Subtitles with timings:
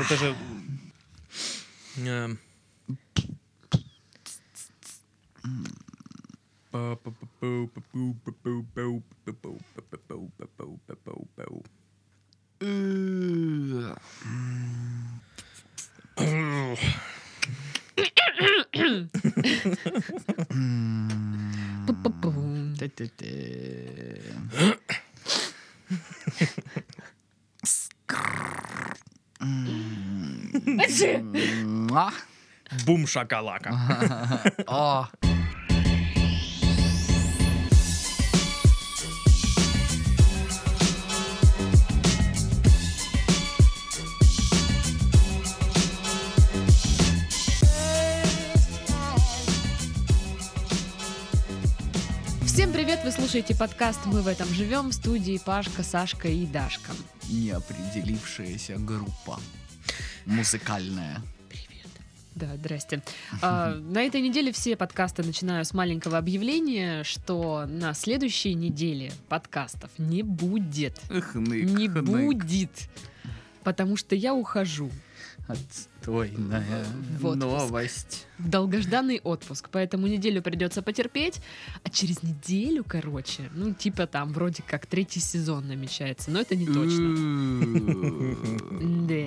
[0.00, 0.34] Это же...
[1.98, 2.36] э,
[6.72, 7.70] Пу-пу-пу.
[12.60, 13.96] Муа.
[22.22, 22.74] Бум
[33.06, 33.70] шакалака.
[34.66, 35.08] О.
[52.44, 53.00] Всем привет!
[53.04, 56.92] Вы слушаете подкаст «Мы в этом живем» в студии Пашка, Сашка и Дашка.
[57.28, 59.40] Неопределившаяся группа.
[60.26, 61.20] Музыкальная.
[62.34, 63.02] Да, здрасте.
[63.42, 69.90] А, на этой неделе все подкасты начинаю с маленького объявления, что на следующей неделе подкастов
[69.98, 70.98] не будет.
[71.10, 72.02] Эх, нык, Не нык.
[72.04, 72.70] будет.
[73.64, 74.90] Потому что я ухожу
[75.48, 76.86] Отстойная
[77.18, 78.26] В новость.
[78.38, 81.40] долгожданный отпуск, поэтому неделю придется потерпеть,
[81.82, 86.66] а через неделю, короче, ну типа там вроде как третий сезон намечается, но это не
[86.66, 87.14] точно.
[89.02, 89.26] Да.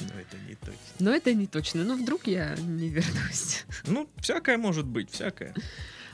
[0.00, 0.80] Но это не точно.
[1.00, 1.84] Но это не точно.
[1.84, 3.64] Но вдруг я не вернусь.
[3.86, 5.54] Ну, всякое может быть, всякое.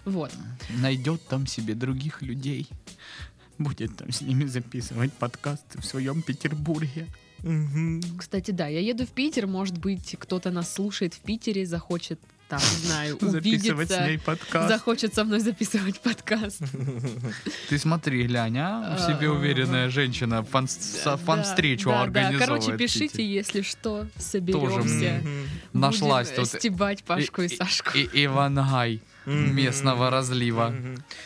[0.05, 0.33] Вот.
[0.81, 2.69] Найдет там себе других людей.
[3.59, 7.07] Будет там с ними записывать подкасты в своем Петербурге.
[8.19, 9.47] Кстати, да, я еду в Питер.
[9.47, 14.27] Может быть, кто-то нас слушает в Питере, захочет там, не знаю, Записывать с ней увидеться.
[14.27, 14.69] подкаст.
[14.69, 16.61] Захочет со мной записывать подкаст.
[17.71, 18.97] Ты смотри, глянь, а?
[18.97, 22.65] В себе А, уверенная женщина фан-встречу да, да, организовывает.
[22.65, 25.23] Короче, пишите, если что, соберемся.
[25.23, 25.49] Мгм.
[25.73, 27.97] Нашлась тут стебать Пашку и, и- Сашку.
[27.97, 30.75] И Ивангай Местного разлива.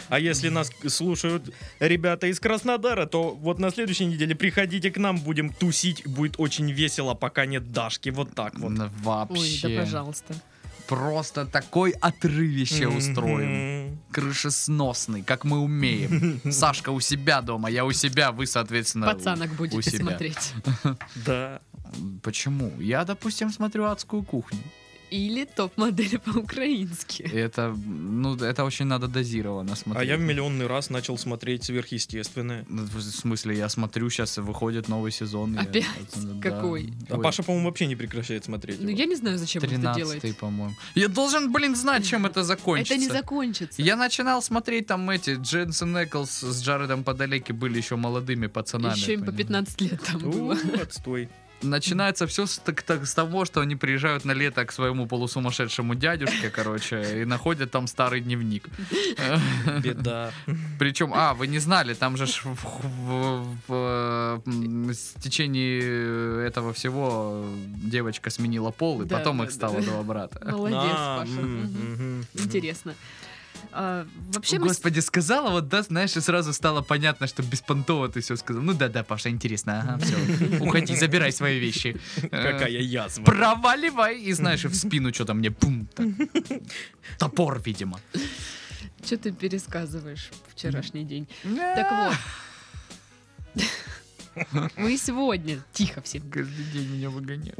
[0.08, 5.18] А если нас слушают ребята из Краснодара, то вот на следующей неделе приходите к нам,
[5.18, 8.10] будем тусить, будет очень весело, пока нет Дашки.
[8.10, 8.72] Вот так вот.
[8.72, 9.68] Н- Ой, Вообще.
[9.68, 10.34] да пожалуйста.
[10.88, 13.86] Просто такой отрывище устроим.
[13.86, 13.98] Мгм.
[14.12, 16.40] Крышесносный, как мы умеем.
[16.52, 20.04] Сашка у себя дома, я у себя, вы, соответственно, у- Пацанок у будете себя.
[20.04, 20.52] смотреть.
[21.26, 21.60] Да.
[22.22, 22.72] Почему?
[22.80, 24.58] Я, допустим, смотрю адскую кухню.
[25.10, 27.22] Или топ-модели по-украински.
[27.22, 30.08] Это, ну, это очень надо дозированно А смотреть.
[30.08, 32.64] я в миллионный раз начал смотреть сверхъестественное.
[32.68, 35.58] Ну, В смысле, я смотрю, сейчас выходит новый сезон.
[35.58, 35.84] Опять?
[36.16, 36.40] да.
[36.50, 36.92] Какой?
[37.08, 38.80] А Ой, Паша, по-моему, вообще не прекращает смотреть.
[38.80, 38.98] Ну, его.
[38.98, 40.38] я не знаю, зачем он это 13 делает.
[40.38, 40.74] по-моему.
[40.94, 42.94] Я должен, блин, знать, чем это закончится.
[42.94, 43.80] Это не закончится.
[43.82, 48.96] Я начинал смотреть там эти Дженсен Эклс с Джаредом Падалеки были еще молодыми пацанами.
[48.96, 49.46] Еще им по понимаешь?
[49.46, 50.56] 15 лет там было.
[50.82, 51.28] Отстой.
[51.62, 55.94] Начинается все с, так- так- с того, что они приезжают на лето к своему полусумасшедшему
[55.94, 58.68] дядюшке, короче, и находят там старый дневник.
[59.82, 60.32] Беда.
[60.78, 67.44] Причем, а, вы не знали, там же ж в, в- в- с течение этого всего
[67.66, 69.82] девочка сменила пол, и Да, потом да, их стало да.
[69.82, 70.40] два брата.
[70.50, 72.44] Молодец, А, Паша.
[72.44, 72.94] Интересно.
[73.72, 78.20] А, Вообще мы Господи, сказала, вот да, знаешь, и сразу стало понятно, что беспонтово ты
[78.20, 78.62] все сказал.
[78.62, 80.16] Ну да-да, Паша, интересно, ага, все.
[80.64, 81.96] Уходи, забирай свои вещи.
[82.22, 83.24] Э, Какая язва.
[83.24, 85.88] Проваливай, и знаешь, и в спину что-то мне пум.
[87.18, 88.00] Топор, видимо.
[89.04, 91.28] Что ты пересказываешь вчерашний день?
[91.54, 92.14] Так
[94.34, 94.66] вот.
[94.76, 97.58] Мы сегодня, тихо всем, Каждый день меня выгоняют.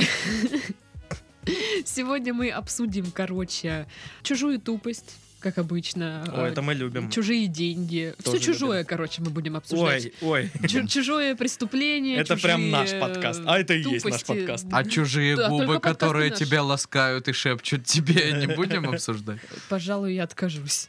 [1.85, 3.87] сегодня мы обсудим, короче,
[4.23, 6.25] чужую тупость, как обычно.
[6.33, 7.11] О, это мы любим.
[7.11, 8.15] Чужие деньги.
[8.19, 10.13] Все Тоже чужое, короче, мы будем обсуждать.
[10.21, 10.69] Ой, ой.
[10.69, 12.19] Чу- чужое преступление.
[12.19, 13.43] Это прям чужие, наш подкаст.
[13.47, 14.27] А это и есть наш тупости.
[14.27, 14.67] подкаст.
[14.73, 19.41] А чужие Да, губы, которые тебя ласкают и шепчут тебе, не будем обсуждать?
[19.69, 20.89] Пожалуй, я откажусь.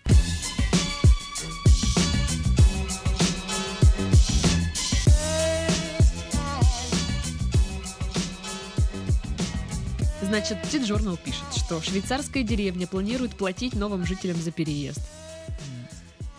[10.27, 14.99] Значит, Тит Journal пишет, что швейцарская деревня планирует платить новым жителям за переезд.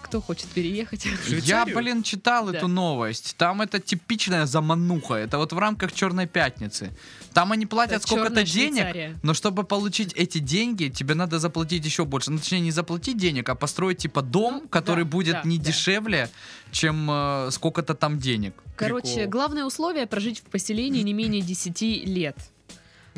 [0.02, 1.06] Кто хочет переехать?
[1.28, 2.56] Я, блин, читал Да.
[2.56, 3.34] эту новость.
[3.36, 5.14] Там это типичная замануха.
[5.14, 6.90] Это вот в рамках Черной пятницы.
[7.34, 9.18] Там они платят сколько-то Чёрная денег, Швейцария.
[9.22, 12.30] но чтобы получить эти деньги, тебе надо заплатить еще больше.
[12.30, 15.58] Ну, точнее, не заплатить денег, а построить типа дом, Ну, который да, будет да, не
[15.58, 15.64] да.
[15.64, 16.30] дешевле,
[16.72, 18.54] чем э, сколько-то там денег.
[18.76, 19.30] Короче, Прикол.
[19.30, 22.36] главное условие прожить в поселении не менее 10 лет.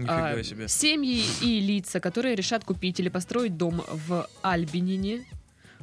[0.00, 0.69] Нифига А, себе.
[0.69, 5.25] Семьи и лица, которые решат купить или построить дом в Альбинине,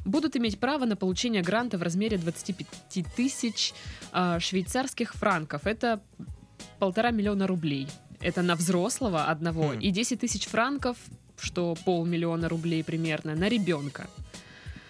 [0.04, 3.72] будут иметь право на получение гранта в размере 25 тысяч
[4.12, 5.66] а, швейцарских франков.
[5.66, 6.00] Это
[6.78, 7.88] полтора миллиона рублей.
[8.20, 9.68] Это на взрослого одного.
[9.70, 9.80] Хм.
[9.80, 10.96] И 10 тысяч франков,
[11.38, 14.08] что полмиллиона рублей примерно, на ребенка.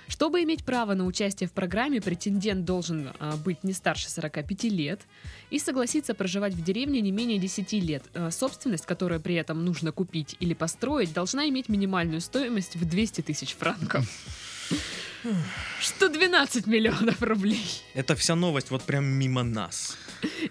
[0.09, 5.01] Чтобы иметь право на участие в программе, претендент должен а, быть не старше 45 лет
[5.51, 8.05] и согласиться проживать в деревне не менее 10 лет.
[8.15, 13.21] А, собственность, которую при этом нужно купить или построить, должна иметь минимальную стоимость в 200
[13.21, 14.09] тысяч франков.
[15.81, 17.83] Что 12 миллионов рублей.
[17.95, 19.97] Это вся новость вот прям мимо нас.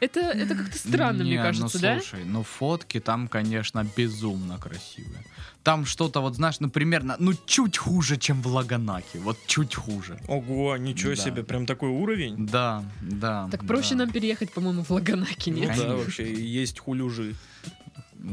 [0.01, 1.99] Это, это как-то странно, мне Не, кажется, ну, да?
[1.99, 5.23] слушай, ну фотки там, конечно, безумно красивые.
[5.63, 9.19] Там что-то вот, знаешь, ну, примерно, ну, чуть хуже, чем в Лаганаке.
[9.19, 10.17] Вот чуть хуже.
[10.27, 11.21] Ого, ничего Да.
[11.21, 12.45] себе, прям такой уровень.
[12.47, 13.49] Да, да.
[13.51, 14.05] Так проще да.
[14.05, 15.67] нам переехать, по-моему, в Лаганаке, Ну нет?
[15.69, 15.95] да, Конечно.
[15.97, 17.35] вообще, есть хулюжи.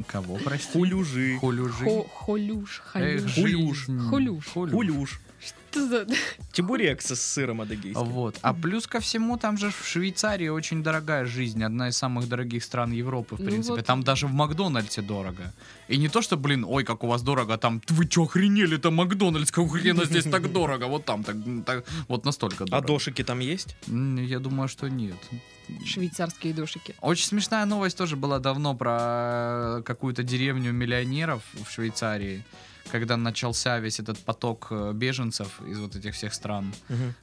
[0.06, 0.72] Кого, прости?
[0.72, 1.36] Хулюжи.
[1.38, 1.84] Хулюжи.
[1.84, 3.34] Хо- Холюш, Эх, халюш.
[3.34, 3.78] Хулюш.
[3.86, 3.98] жизнь.
[4.08, 4.44] Хулюш.
[4.46, 5.20] Хулюш.
[5.74, 6.06] Что за...
[6.52, 8.04] Чебурек со сыром адыгейским.
[8.04, 8.36] Вот.
[8.42, 12.62] А плюс ко всему, там же в Швейцарии очень дорогая жизнь, одна из самых дорогих
[12.62, 13.74] стран Европы, в Ну принципе.
[13.76, 13.86] вот.
[13.86, 15.52] Там даже в Макдональдсе дорого.
[15.88, 18.90] И не то, что, блин, ой, как у вас дорого, там, вы чё, охренели, это
[18.90, 21.36] Макдональдс, как хрена здесь так дорого, вот там, так,
[21.66, 22.86] так, вот настолько А дорого.
[22.86, 23.76] дошики там есть?
[23.88, 25.16] Я думаю, что нет.
[25.84, 26.94] Швейцарские дошики.
[27.00, 32.44] Очень смешная новость тоже была давно про какую-то деревню миллионеров в Швейцарии,
[32.92, 36.72] когда начался весь этот поток э, беженцев из вот этих всех стран.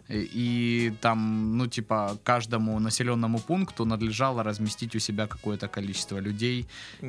[0.10, 6.66] И, и там, ну, типа, каждому населенному пункту надлежало разместить у себя какое-то количество людей.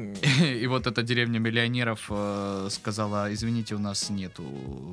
[0.63, 4.43] И вот эта деревня миллионеров э, сказала, извините, у нас нету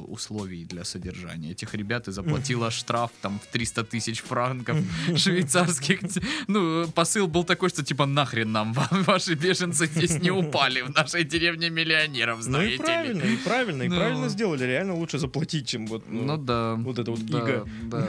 [0.08, 4.78] условий для содержания этих ребят и заплатила штраф там в 300 тысяч франков
[5.16, 6.00] швейцарских.
[6.48, 10.90] Ну, посыл был такой, что типа нахрен нам ва- ваши беженцы здесь не упали в
[10.90, 12.84] нашей деревне миллионеров, Ну знаете и ли.
[12.84, 13.96] правильно, и правильно, и Ну.
[13.98, 14.63] правильно сделали.
[14.66, 16.04] Реально лучше заплатить, чем вот...
[16.10, 16.75] ну, Ну да.
[16.75, 17.66] вот это вот иго.
[17.84, 18.07] Да,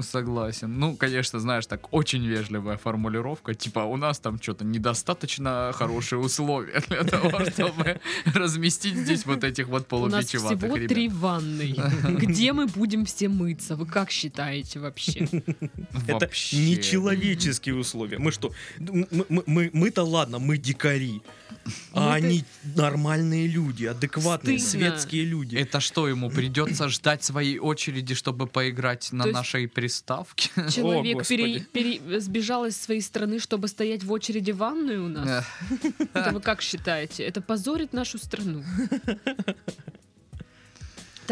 [0.00, 0.78] согласен.
[0.78, 3.54] Ну, конечно, знаешь, так очень вежливая формулировка.
[3.54, 8.00] Типа, у нас там что-то недостаточно хорошие условия для того, чтобы
[8.34, 10.88] разместить здесь вот этих вот У нас всего ребят.
[10.88, 11.74] три ванной.
[12.08, 13.76] Где мы будем все мыться?
[13.76, 15.28] Вы как считаете вообще?
[16.06, 16.56] Это Вообще.
[16.56, 18.18] нечеловеческие условия.
[18.18, 18.52] Мы что?
[19.46, 21.22] Мы-то ладно, мы дикари.
[21.92, 22.44] А они
[22.76, 24.56] нормальные люди, адекватные.
[24.72, 25.56] Светские люди.
[25.56, 30.50] Это что, ему придется ждать своей очереди, чтобы поиграть на нашей приставке?
[30.70, 31.64] Человек Господи.
[31.72, 35.44] пере- пере- сбежал из своей страны, чтобы стоять в очереди в ванную у нас?
[36.14, 37.24] Это вы как считаете?
[37.24, 38.64] Это позорит нашу страну.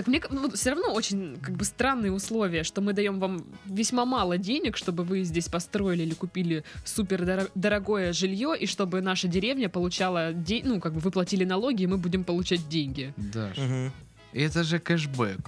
[0.00, 0.22] Так мне
[0.54, 5.04] все равно очень как бы странные условия, что мы даем вам весьма мало денег, чтобы
[5.04, 10.62] вы здесь построили или купили супер доро- дорогое жилье, и чтобы наша деревня получала, де-
[10.64, 13.12] ну как бы вы платили налоги, и мы будем получать деньги.
[13.18, 13.92] Даш, Мгм.
[14.32, 15.38] это же кэшбэк.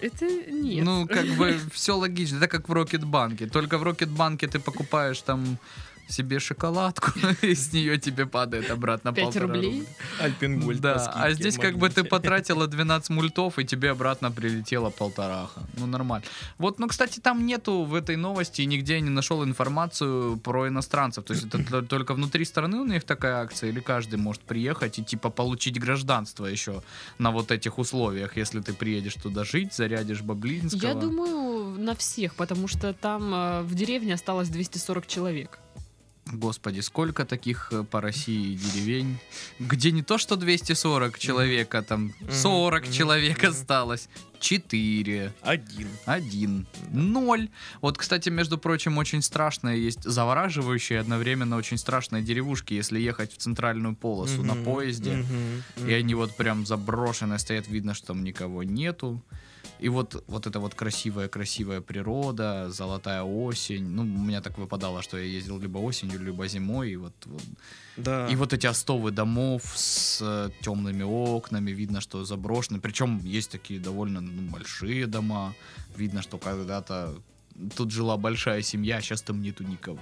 [0.00, 0.84] Это нет.
[0.84, 2.38] Ну, как бы все логично.
[2.38, 3.46] Это как в Рокетбанке.
[3.46, 5.58] Только в Рокетбанке ты покупаешь там
[6.08, 7.12] себе шоколадку,
[7.42, 9.80] и с нее тебе падает обратно Пять полтора рублей?
[9.80, 9.86] рубля.
[10.20, 14.90] Альпенгольд по Да, а здесь как бы ты потратила 12 мультов, и тебе обратно прилетело
[14.90, 15.62] полтораха.
[15.76, 16.24] Ну, нормально.
[16.58, 20.68] Вот, ну, кстати, там нету в этой новости, и нигде я не нашел информацию про
[20.68, 21.24] иностранцев.
[21.24, 25.04] То есть это только внутри страны у них такая акция, или каждый может приехать и,
[25.04, 26.82] типа, получить гражданство еще
[27.18, 30.88] на вот этих условиях, если ты приедешь туда жить, зарядишь баблинского.
[30.88, 35.58] Я думаю, на всех, потому что там э, в деревне осталось 240 человек.
[36.32, 39.18] Господи, сколько таких э, по России деревень,
[39.60, 44.08] где не то что 240 человек, а там Мгм, 40 мгм, человек осталось.
[44.40, 45.32] 4.
[45.42, 45.88] Один.
[46.04, 46.66] Один.
[46.90, 47.48] Ноль.
[47.80, 53.32] Вот, кстати, между прочим, очень страшная есть завораживающая и одновременно очень страшные деревушки, если ехать
[53.32, 55.24] в центральную полосу на поезде.
[55.86, 59.22] И они вот прям заброшенные стоят, видно, что там никого нету.
[59.78, 63.84] И вот, вот эта вот красивая-красивая природа, золотая осень.
[63.84, 66.92] Ну, у меня так выпадало, что я ездил либо осенью, либо зимой.
[66.92, 67.42] И вот, вот
[67.96, 68.26] Да.
[68.28, 72.80] и вот эти остовы домов с э, темными окнами, видно, что заброшены.
[72.80, 75.54] Причем есть такие довольно ну, большие дома.
[75.96, 77.14] Видно, что когда-то
[77.76, 79.98] тут жила большая семья, а сейчас там нету никого.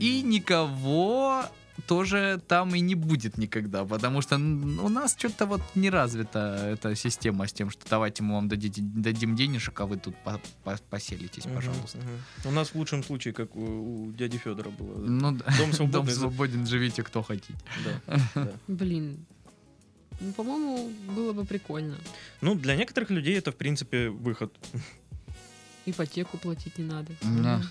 [0.00, 1.44] И никого
[1.86, 6.94] тоже там и не будет никогда, потому что у нас что-то вот не развита эта
[6.94, 10.78] система с тем, что давайте мы вам дадите, дадим денежек, а вы тут по- по-
[10.90, 11.98] поселитесь, пожалуйста.
[11.98, 12.50] мгм.
[12.50, 14.98] У нас в лучшем случае, как у, у дяди Федора было.
[14.98, 15.44] Ну, да.
[15.58, 15.90] Дом свободный.
[16.02, 17.54] Дом свободен, живите кто хотите.
[18.06, 18.52] Да, да.
[18.68, 19.24] Блин.
[20.20, 21.96] Ну, по-моему, было бы прикольно.
[22.42, 24.52] Ну, для некоторых людей это, в принципе, выход.
[25.86, 27.12] Ипотеку платить не надо.
[27.22, 27.62] Да.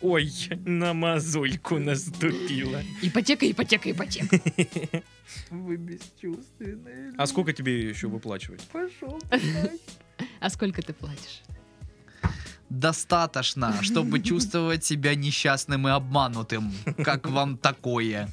[0.00, 0.30] Ой,
[0.64, 2.82] на мозольку наступила.
[3.02, 4.40] Ипотека, ипотека, ипотека.
[5.50, 7.12] Вы бесчувственные.
[7.18, 8.62] А сколько тебе еще выплачивать?
[8.68, 9.20] Пошел.
[10.40, 11.42] А сколько ты платишь?
[12.70, 16.72] достаточно, чтобы чувствовать себя несчастным и обманутым.
[17.04, 18.28] Как вам такое?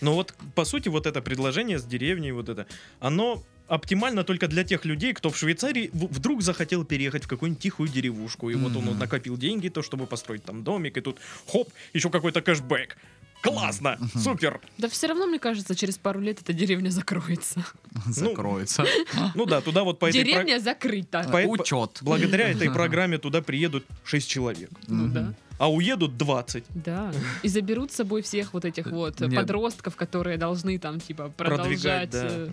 [0.00, 2.66] Но вот, по сути, вот это предложение с деревней, вот это,
[3.00, 7.88] оно оптимально только для тех людей, кто в Швейцарии вдруг захотел переехать в какую-нибудь тихую
[7.88, 8.50] деревушку.
[8.50, 11.18] И вот он вот накопил деньги, то, чтобы построить там домик, и тут
[11.50, 12.96] хоп, еще какой-то кэшбэк.
[13.42, 14.20] Классно, Мгм.
[14.20, 14.60] супер.
[14.76, 17.64] Да все равно, мне кажется, через пару лет эта деревня закроется.
[18.06, 18.84] Закроется.
[19.34, 21.26] Ну да, туда вот по этой Деревня закрыта.
[21.46, 21.98] Учет.
[22.02, 25.32] Благодаря этой программе туда приедут 6 человек, Ну да.
[25.60, 26.64] А уедут 20.
[26.74, 27.12] Да.
[27.42, 29.34] И заберут с собой всех вот этих вот Нет.
[29.34, 32.26] подростков, которые должны там, типа, Продвигать, продолжать да.
[32.26, 32.50] э,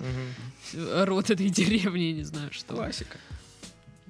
[0.74, 2.76] э, этой деревни, не знаю что.
[2.76, 3.18] Классика.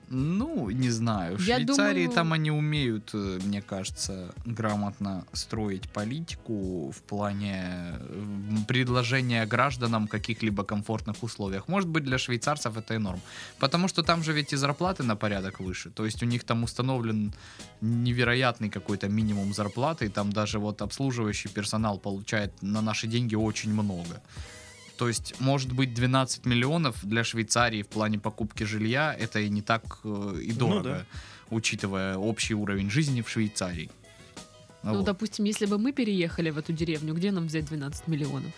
[0.10, 1.38] Ну, не знаю.
[1.38, 7.64] В Я Швейцарии думаю- там они умеют, э, мне кажется, грамотно строить политику в плане
[8.00, 11.68] э, предложения гражданам каких-либо комфортных условиях.
[11.68, 13.20] Может быть, для швейцарцев это и норм.
[13.60, 15.90] Потому что там же ведь и зарплаты на порядок выше.
[15.90, 17.34] То есть у них там установлен
[17.82, 23.74] невероятный какой-то минимум зарплаты, и там даже вот обслуживающий персонал получает на наши деньги очень
[23.74, 24.22] много.
[24.98, 29.62] То есть, может быть, 12 миллионов для Швейцарии в плане покупки жилья это и не
[29.62, 31.06] так э, и Ну дорого, да.
[31.56, 33.90] учитывая общий уровень жизни в Швейцарии.
[34.84, 35.06] Ну, Вот.
[35.06, 38.52] допустим, если бы мы переехали в эту деревню, где нам взять 12 миллионов?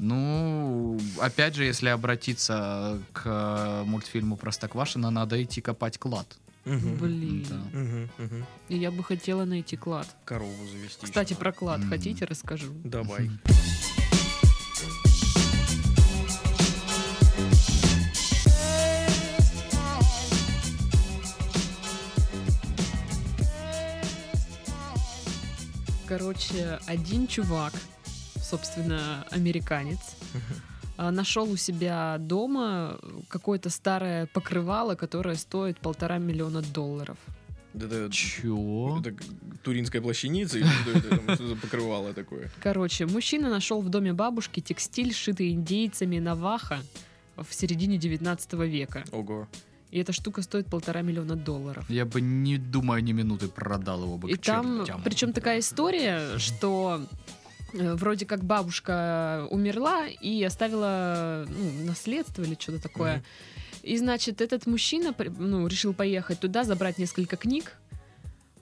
[0.00, 6.26] Ну, опять же, если обратиться к э, мультфильму Простоквашино, надо идти копать клад.
[6.64, 6.96] Мгм.
[6.96, 7.46] Блин.
[7.48, 7.78] Да.
[8.24, 8.46] Мгм.
[8.68, 10.08] И я бы хотела найти клад.
[10.24, 11.04] Корову завести.
[11.06, 11.88] Кстати, ещё про клад М.
[11.90, 12.72] хотите, расскажу?
[12.82, 13.30] Давай.
[26.06, 27.72] Короче, один чувак,
[28.36, 29.98] собственно, американец,
[30.96, 37.16] а, нашел у себя дома какое-то старое покрывало, которое стоит полтора миллиона долларов.
[37.74, 39.00] Это, Чё?
[39.00, 39.16] это
[39.64, 42.50] туринская плащаница или что это там, что за покрывало такое?
[42.62, 46.80] Короче, мужчина нашел в доме бабушки текстиль, шитый индейцами Наваха
[47.36, 49.04] в середине 19 века.
[49.10, 49.48] Ого.
[49.94, 51.88] И эта штука стоит полтора миллиона долларов.
[51.88, 55.02] Я бы, не думая ни минуты, продал его бы И там, чертям.
[55.04, 57.06] причем такая история, что
[57.72, 63.18] э, вроде как бабушка умерла и оставила ну, наследство или что-то такое.
[63.18, 63.24] Мгм.
[63.84, 67.76] И, значит, этот мужчина ну, решил поехать туда, забрать несколько книг.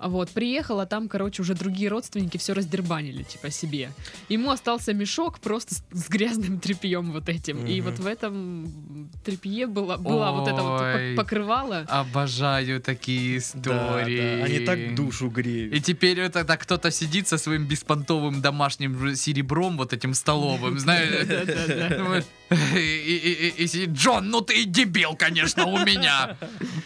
[0.02, 3.90] А Вот, приехал, а там, короче, уже другие родственники все раздербанили, типа, себе.
[4.28, 7.64] Ему остался мешок просто с, с грязным тряпьем вот этим.
[7.64, 7.90] И Мгм.
[7.90, 11.12] вот в этом тряпье была, была вот это вот Ой.
[11.12, 11.84] пок- покрывало.
[11.88, 14.38] Обожаю такие Да, истории.
[14.38, 15.72] да, Они так душу греют.
[15.72, 21.12] И теперь вот это кто-то сидит со своим беспонтовым домашним серебром, вот этим столовым, знаешь.
[22.52, 26.36] И, и- и- и сидит, Джон, ну ты и дебил, конечно, у меня.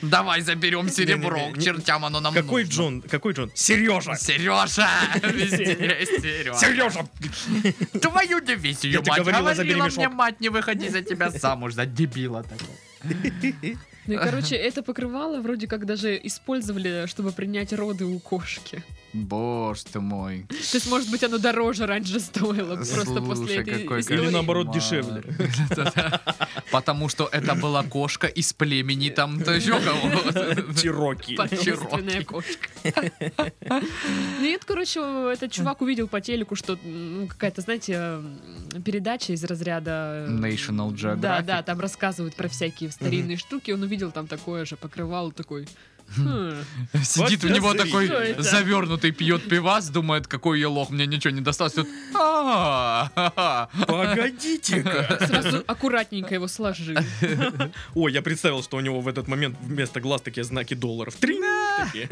[0.03, 2.77] Давай заберем серебро, к не- чертям оно нам Какой нужно».
[2.77, 3.03] Джон?
[3.03, 3.51] Какой Джон?
[3.55, 4.15] Сережа!
[4.17, 4.89] Сережа!
[5.23, 6.55] Сережа.
[6.59, 7.07] Сережа!
[8.01, 9.19] Твою дивизию, мать.
[9.19, 12.73] говорила, Говорила мне, мать, не выходи за тебя замуж, за дебила такого.
[14.07, 18.83] Ну и, короче, это покрывало вроде как даже использовали, чтобы принять роды у кошки.
[19.25, 20.47] Боже ты мой.
[20.49, 24.23] То есть, может быть, оно дороже раньше стоило, просто после этой какой истории.
[24.23, 25.23] Или наоборот, дешевле.
[26.71, 30.75] Потому что это была кошка из племени там то еще кого-то.
[30.81, 31.37] Чироки.
[31.37, 32.69] Потомственная кошка.
[34.41, 35.01] Нет, короче,
[35.33, 38.21] этот чувак увидел по телеку, что ну, какая-то, знаете,
[38.85, 40.27] передача из разряда...
[40.29, 41.21] э, National Geographic.
[41.21, 43.71] Да, да, там рассказывают про всякие старинные штуки.
[43.71, 45.67] Он увидел там такое же покрывало, такой...
[46.17, 46.53] «Хм,
[47.03, 48.43] Сидит у Вот него это такой это?
[48.43, 51.73] завернутый, пьет пивас, думает, какой я лох, мне ничего не досталось.
[51.75, 53.69] Тут, «А, ха-ха».
[53.87, 55.19] Погодите-ка.
[55.27, 56.97] Сразу аккуратненько его сложил.
[57.95, 61.15] Ой, я представил, что у него в этот момент вместо глаз такие знаки долларов.
[61.17, 62.09] Такие.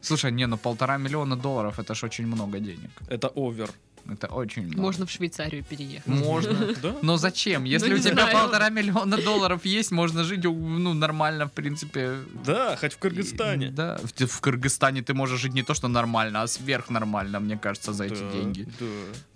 [0.00, 2.90] Слушай, не, ну полтора миллиона долларов, это ж очень много денег.
[3.08, 3.70] Это овер.
[4.08, 4.80] Это очень много.
[4.80, 6.06] Можно в Швейцарию переехать.
[6.06, 6.74] Можно.
[6.82, 6.96] Да?
[7.02, 7.64] Но зачем?
[7.64, 12.16] Если Ну, у не тебя полтора миллиона долларов есть, можно жить ну, нормально, в принципе.
[12.44, 13.70] Да, хоть в Кыргызстане.
[13.70, 18.04] Да, в, Кыргызстане ты можешь жить не то, что нормально, а сверхнормально, мне кажется, за
[18.04, 18.66] эти деньги.
[18.80, 18.86] Да.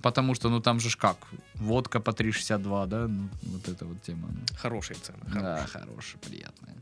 [0.03, 1.17] Потому что, ну, там же ж как,
[1.55, 3.09] водка по 3,62, да?
[3.09, 4.29] Ну, вот эта вот тема.
[4.57, 5.19] Хорошие цены.
[5.35, 6.75] Да, хорошая, приятная.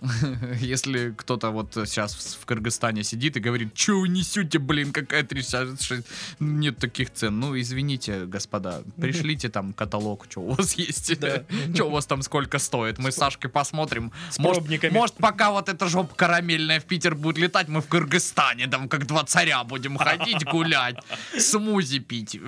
[0.60, 6.04] Если кто-то вот сейчас в Кыргызстане сидит и говорит, что вы несете, блин, какая 36,
[6.40, 7.38] нет таких цен.
[7.38, 11.12] Ну, извините, господа, пришлите там каталог, что у вас есть,
[11.74, 12.98] что у вас там сколько стоит.
[12.98, 14.12] Мы с Сашкой посмотрим.
[14.38, 19.06] Может, пока вот эта жопа карамельная в Питер будет летать, мы в Кыргызстане там как
[19.06, 20.96] два царя будем ходить, гулять,
[21.38, 22.40] смузи пить.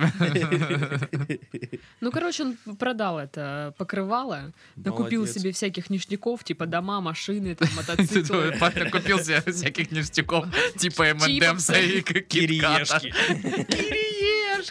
[2.01, 7.69] Ну, короче, он продал это покрывало, накупил себе всяких ништяков, типа дома, машины машины, там,
[7.75, 8.55] мотоциклы.
[8.59, 10.45] Паша купил себе всяких ништяков,
[10.77, 11.13] типа.
[11.13, 12.21] МНДМса и Китката.
[12.21, 13.13] Кириешки.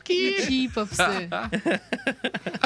[0.00, 0.48] Кириешки.
[0.48, 1.30] Чипопсы.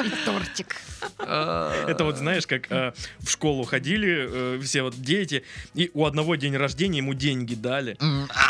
[0.03, 0.75] И тортик.
[1.19, 5.43] Это вот знаешь, как э, в школу ходили э, все вот дети,
[5.73, 7.97] и у одного день рождения ему деньги дали.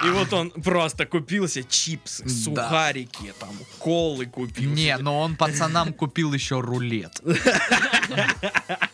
[0.05, 4.71] И вот он просто купил себе чипсы, сухарики, там, колы купил.
[4.71, 7.21] Не, но он пацанам купил еще рулет.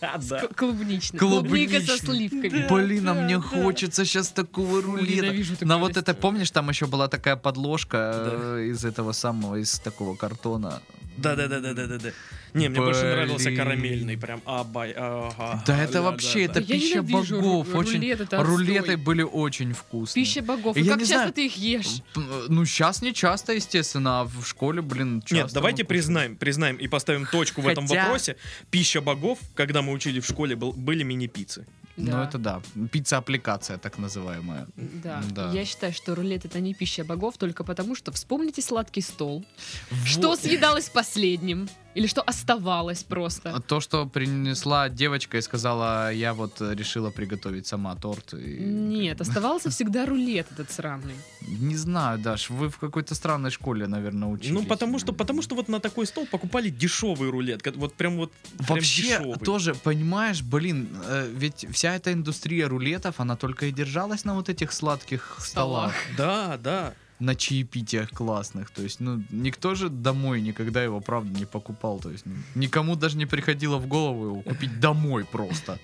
[0.02, 0.20] А,
[0.56, 1.20] Клубничный.
[1.20, 2.68] Клубника со сливками.
[2.70, 5.66] Блин, а мне хочется сейчас такого рулета.
[5.66, 10.16] На вот это, помнишь, там еще была такая подложка э, из этого самого, из такого
[10.16, 10.82] картона.
[11.18, 12.12] Да, да, да, да, да, да.
[12.54, 13.58] Не, мне больше нравился Блин.
[13.58, 15.64] карамельный, прям абай, ага.
[15.66, 16.60] Да это да, вообще, да, это да.
[16.62, 17.68] Я пища ненавижу богов.
[17.70, 17.94] ру- Очень...
[17.96, 18.58] рулет, это отстой.
[18.58, 20.24] Рулеты были очень вкусные.
[20.24, 20.76] Пища богов.
[20.78, 21.34] Я И как не часто знаю.
[21.34, 22.02] ты их ешь?
[22.14, 25.36] П- Ну, сейчас не часто, естественно, а в школе, блин, часто.
[25.36, 28.36] Нет, давайте мы признаем, признаем и поставим точку в этом Хотя- вопросе.
[28.72, 31.66] Пища богов, когда мы учили в школе, был- были мини-пиццы.
[31.96, 32.60] Ну, это да.
[32.92, 34.68] Пицца-аппликация, так называемая.
[34.76, 35.22] Да.
[35.32, 35.52] Да.
[35.52, 39.46] Я считаю, что рулет это не пища богов, только потому что вспомните сладкий стол.
[39.92, 40.08] Вот.
[40.08, 41.68] Что съедалось последним?
[41.96, 43.60] Или что оставалось просто?
[43.68, 48.34] То, что принесла девочка и сказала, я вот э, решила приготовить сама торт.
[48.34, 48.60] И...
[48.60, 51.16] Нет, оставался всегда рулет этот сраный.
[51.42, 54.54] Не знаю, Даш, вы в какой-то странной школе, наверное, учились.
[54.54, 57.62] Ну, потому что, потому что вот на такой стол покупали дешевый рулет.
[57.76, 59.40] Вот прям вот прям Вообще, дешевый.
[59.40, 64.50] тоже, понимаешь, блин, э, ведь вся эта индустрия рулетов, она только и держалась на вот
[64.50, 65.94] этих сладких столах, Столах.
[66.18, 66.94] Да, да.
[67.24, 68.70] На чаепитиях классных.
[68.72, 72.00] То есть, ну, никто же домой никогда его, правда, не покупал.
[72.00, 75.80] То есть, ну, никому даже не приходило в голову его купить домой просто.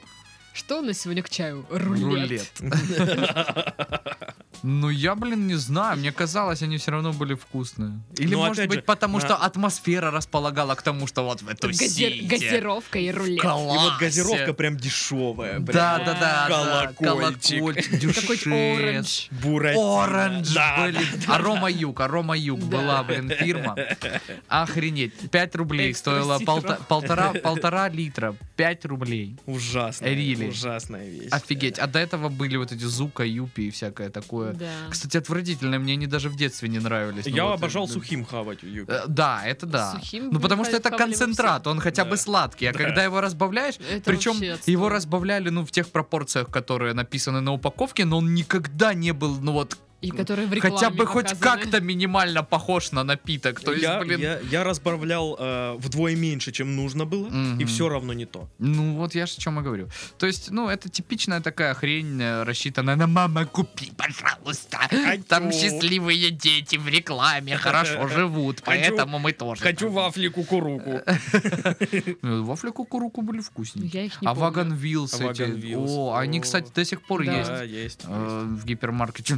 [0.53, 1.65] Что у нас сегодня к чаю?
[1.69, 2.51] Рулет.
[4.63, 5.97] Ну, я, блин, не знаю.
[5.97, 7.99] Мне казалось, они все равно были вкусные.
[8.17, 11.47] Или, Ну, может быть, же, потому на- что атмосфера располагала к тому, что вот в
[11.47, 13.43] эту Газир- газировка и рулет.
[13.43, 15.59] И вот газировка прям дешевая.
[15.59, 16.45] Да, да, да.
[16.49, 16.93] да.
[16.97, 17.59] Колокольчик.
[17.59, 17.99] Колокольчик.
[17.99, 18.47] Дюшес.
[18.47, 19.27] оранж.
[19.43, 20.03] Буратино.
[20.03, 21.03] Оранж, Да, блин.
[21.27, 22.65] Арома Юг, Арома Юг Да.
[22.77, 23.75] была, блин, фирма.
[24.47, 25.13] Охренеть.
[25.31, 26.53] 5 рублей стоила ситро.
[26.55, 28.35] полта- полтора, полтора литра.
[28.55, 29.35] 5 рублей.
[29.45, 30.47] Ужасная, Рили.
[30.49, 31.29] ужасная вещь.
[31.31, 31.79] Офигеть.
[31.79, 34.48] А до этого были вот эти Зука, Юпи и всякое такое.
[34.53, 34.69] Да.
[34.89, 35.79] Кстати, отвратительно.
[35.79, 37.25] Мне они даже в детстве не нравились.
[37.25, 38.91] Ну Я вот, обожал э, сухим хавать юбки.
[38.91, 39.91] э, Да, это да.
[39.93, 42.17] Сухим ну потому что это концентрат, он хотя бы Да.
[42.17, 42.79] сладкий, а Да.
[42.79, 48.05] когда его разбавляешь, Это причем его разбавляли, ну, в тех пропорциях, которые написаны на упаковке,
[48.05, 51.61] но он никогда не был, ну вот, И которые в рекламе хотя бы хоть показаны.
[51.63, 53.59] как-то минимально похож на напиток.
[53.59, 57.59] То есть, я, блин, я, я разбавлял э, вдвое меньше, чем нужно было, Мгм.
[57.59, 58.47] и все равно не то.
[58.59, 59.89] ну вот я же о чем и говорю.
[60.17, 64.77] То есть, ну, это типичная такая хрень, э, рассчитанная на «мама, купи, пожалуйста».
[64.89, 65.23] Хочу.
[65.27, 69.61] Там счастливые дети в рекламе хорошо живут, поэтому мы тоже.
[69.61, 71.01] Хочу вафли кукуруку.
[72.21, 73.89] Ну, Вафли кукуруку были вкуснее.
[73.93, 74.41] Я их не А помню.
[74.45, 75.73] Вагон Вилс А эти.
[75.75, 77.47] О, они, кстати, до сих пор есть.
[77.49, 78.01] Да, есть.
[78.07, 79.35] Э, В гипермаркете.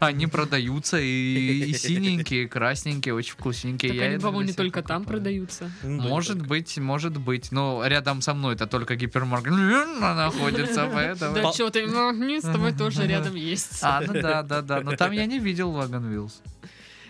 [0.00, 3.92] Они продаются и, и синенькие, и красненькие, очень вкусненькие.
[3.92, 5.18] Так Я они, по-моему, не только там покупаю.
[5.20, 5.70] продаются.
[5.82, 6.48] Ну, да, Может только.
[6.48, 7.52] быть, может быть.
[7.52, 9.52] Но рядом со мной это только гипермаркет
[10.00, 11.34] находится, поэтому...
[11.34, 13.78] Да что ты, ну, не, с тобой тоже рядом есть.
[13.82, 14.80] А, ну да, да, да.
[14.80, 16.40] Но там я не видел Вагон Вилс.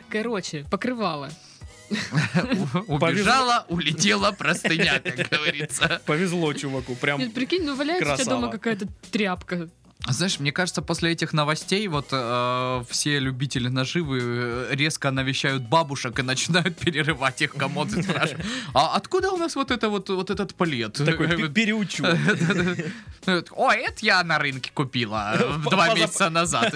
[0.09, 1.31] Короче, покрывало.
[2.89, 6.01] Убежала, улетела простыня, как говорится.
[6.07, 7.19] Повезло чуваку, прям.
[7.19, 9.69] Нет, прикинь, ну валяется у тебя дома какая-то тряпка.
[10.07, 16.19] Знаешь, мне кажется, после этих новостей вот э, все любители наживы э, резко навещают бабушек
[16.19, 20.29] и начинают перерывать их комод и спрашивают, а откуда у нас вот это вот, вот
[20.31, 20.93] этот плед?
[20.93, 22.05] Такой пе- переучу.
[23.53, 26.75] Ой, это я на рынке купила э, два месяца назад.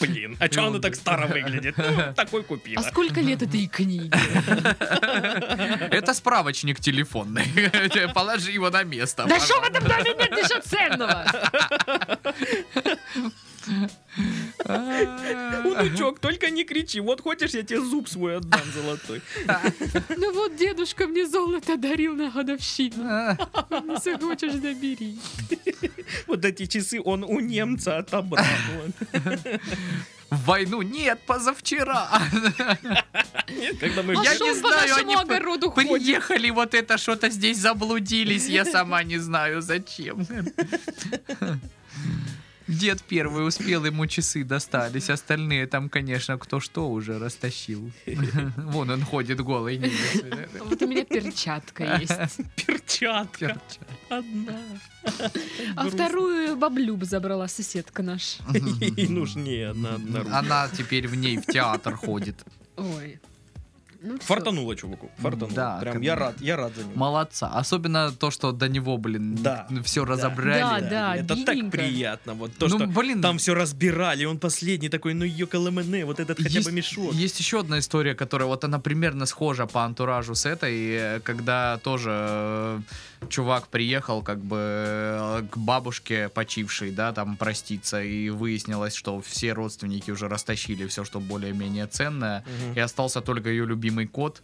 [0.00, 1.76] Блин, а че она так старо выглядит?
[1.76, 2.82] Ну, такой А купила.
[2.82, 4.10] сколько лет этой книге?
[5.90, 7.44] Это справочник телефонный.
[8.14, 9.24] Положи его на место.
[9.28, 11.23] Да что в этом доме нет ничего ценного?
[14.66, 17.00] Унучок, только не кричи.
[17.00, 19.20] Вот хочешь, я тебе зуб свой отдам золотой.
[20.16, 23.04] Ну вот дедушка мне золото дарил на годовщину.
[23.90, 25.18] Если хочешь, забери.
[26.26, 28.44] Вот эти часы он у немца отобрал.
[30.34, 32.08] В войну нет, позавчера.
[33.48, 35.16] Нет, Когда мы А Я не знаю, они?
[35.74, 40.26] Приехали вот это что-то здесь заблудились, я сама не знаю зачем.
[42.66, 47.90] Дед первый успел, ему часы достались, остальные там, конечно, кто что уже растащил.
[48.56, 49.76] Вон он ходит голый.
[49.76, 50.52] немец.
[50.60, 52.40] Вот у меня перчатка есть.
[52.56, 53.60] перчатка
[54.08, 54.58] одна.
[55.76, 58.42] А вторую баблюб забрала соседка наша.
[58.96, 60.38] И нужнее одна одна.
[60.38, 62.44] Она теперь в ней в театр ходит.
[62.76, 63.20] Ой.
[64.06, 64.18] Ну.
[64.20, 65.10] Фартануло, чуваку.
[65.16, 65.54] Фартануло.
[65.54, 66.92] Да, Прям как я рад, я рад за него.
[66.94, 67.48] Молодца.
[67.54, 70.12] Особенно то, что до него, блин, Да, все да.
[70.12, 70.60] разобрали.
[70.82, 71.16] Да, да.
[71.16, 71.78] Это так обидненько.
[71.78, 72.34] приятно.
[72.34, 76.36] Вот то, ну, что блин, там все разбирали, он последний такой, ну ёкаламене, вот этот
[76.36, 77.14] хотя есть, бы мешок.
[77.14, 81.78] Есть еще одна история, которая вот она примерно схожа по антуражу с этой, э, когда
[81.78, 82.80] тоже э,
[83.30, 89.54] чувак приехал как бы э, к бабушке почившей, да, там проститься, и выяснилось, что все
[89.54, 92.74] родственники уже растащили все, что более-менее ценное, Мгм.
[92.74, 94.42] и остался только ее любимый кот.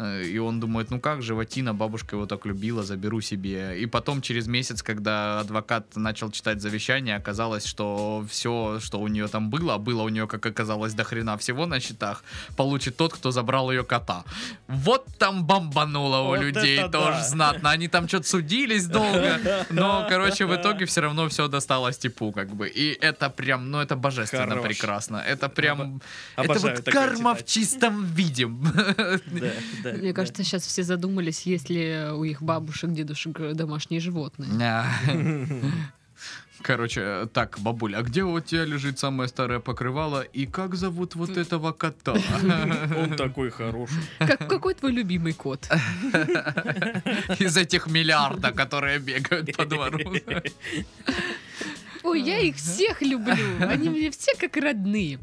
[0.00, 3.78] Э, И он думает, ну как, животина, бабушка его так любила, заберу себе.
[3.82, 9.28] И потом через месяц, когда адвокат начал читать завещание, оказалось, что все, что у нее
[9.28, 12.24] там было, а было у нее, как оказалось, до хрена всего на счетах,
[12.56, 14.24] получит тот, кто забрал ее кота.
[14.68, 17.24] Вот там бомбануло у Вот людей это тоже да.
[17.28, 17.70] знатно.
[17.70, 19.38] Они там что-то судились долго,
[19.70, 22.68] но, короче, в итоге все равно все досталось типу, как бы.
[22.68, 24.66] И это прям, ну это божественно Хорош.
[24.66, 25.16] прекрасно.
[25.16, 26.00] Это прям...
[26.36, 27.48] Это Обожаю вот такое карма в читать.
[27.50, 28.48] чистом виде.
[29.82, 34.50] Да, да, Мне кажется, сейчас все задумались, есть ли у их бабушек, дедушек домашние животные.
[36.62, 41.36] Короче, так, бабуля, а где у тебя лежит самое старое покрывало и как зовут вот
[41.36, 42.12] этого кота?
[42.96, 44.02] Он такой хороший.
[44.18, 45.66] Как, какой твой любимый кот?
[47.38, 50.00] Из этих миллиарда, которые бегают по двору.
[52.02, 53.34] Ой, я их всех люблю.
[53.60, 55.18] Они мне все как родные.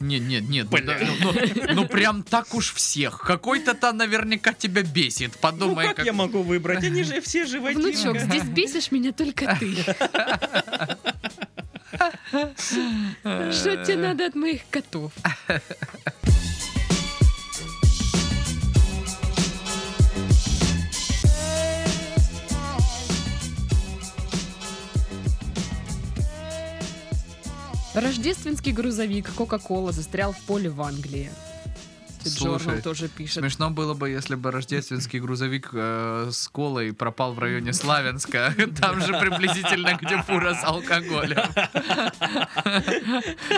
[0.00, 3.20] Нет, нет, нет, ну, ну, ну, ну прям так уж всех.
[3.20, 5.32] Какой-то то наверняка тебя бесит.
[5.34, 6.82] Ну Подумай, как я могу выбрать?
[6.84, 7.88] Они же все животинка.
[7.88, 9.74] Внучок, здесь бесишь меня только ты.
[12.30, 15.12] Что тебе надо от моих котов?
[28.00, 31.30] Рождественский грузовик Coca-Cola застрял в поле в Англии.
[32.24, 33.38] Слушай, тоже пишет.
[33.38, 38.54] Смешно было бы, если бы рождественский грузовик э, с колой пропал в районе Славянска.
[38.80, 41.38] Там же приблизительно, где фура с алкоголем.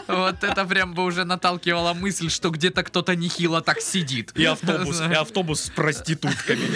[0.07, 4.33] Вот это прям бы уже наталкивала мысль, что где-то кто-то нехило так сидит.
[4.37, 6.67] И автобус, и автобус с проститутками.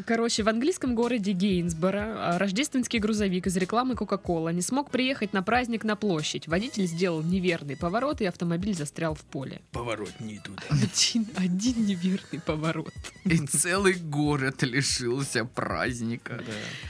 [0.04, 5.42] Короче, в английском городе Гейнсборо а, рождественский грузовик из рекламы Coca-Cola не смог приехать на
[5.42, 6.48] праздник на площадь.
[6.48, 9.60] Водитель сделал неверный поворот, и автомобиль застрял в поле.
[9.72, 10.62] Поворот не туда.
[10.70, 12.92] Один, один неверный поворот.
[13.24, 16.42] И целый город лишился праздника.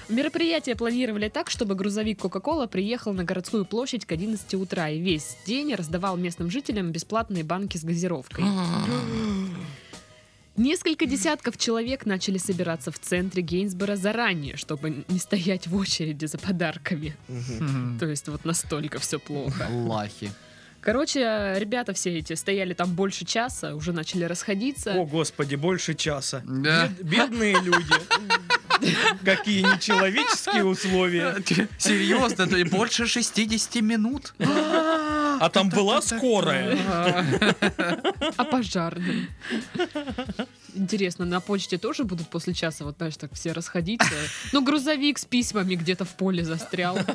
[0.09, 5.37] Мероприятие планировали так, чтобы грузовик Coca-Cola приехал на городскую площадь к 11 утра и весь
[5.47, 8.45] день раздавал местным жителям бесплатные банки с газировкой.
[10.57, 16.39] Несколько десятков человек начали собираться в центре Гейнсбора заранее, чтобы не стоять в очереди за
[16.39, 17.15] подарками.
[18.01, 19.67] То есть вот настолько все плохо.
[19.71, 20.31] Лахи.
[20.81, 24.93] Короче, ребята все эти стояли там больше часа, уже начали расходиться.
[24.95, 26.43] О, господи, больше часа.
[26.47, 26.87] Да.
[26.87, 27.95] Бед- бедные люди.
[29.25, 31.37] Какие нечеловеческие условия.
[31.79, 34.33] Серьезно, это больше 60 минут?
[35.41, 36.77] А там была скорая.
[38.37, 39.29] А пожарным?
[40.77, 44.09] Интересно, на почте тоже будут после часа, вот знаешь, так все расходиться?
[44.53, 46.99] Ну, грузовик с письмами где-то в поле застрял.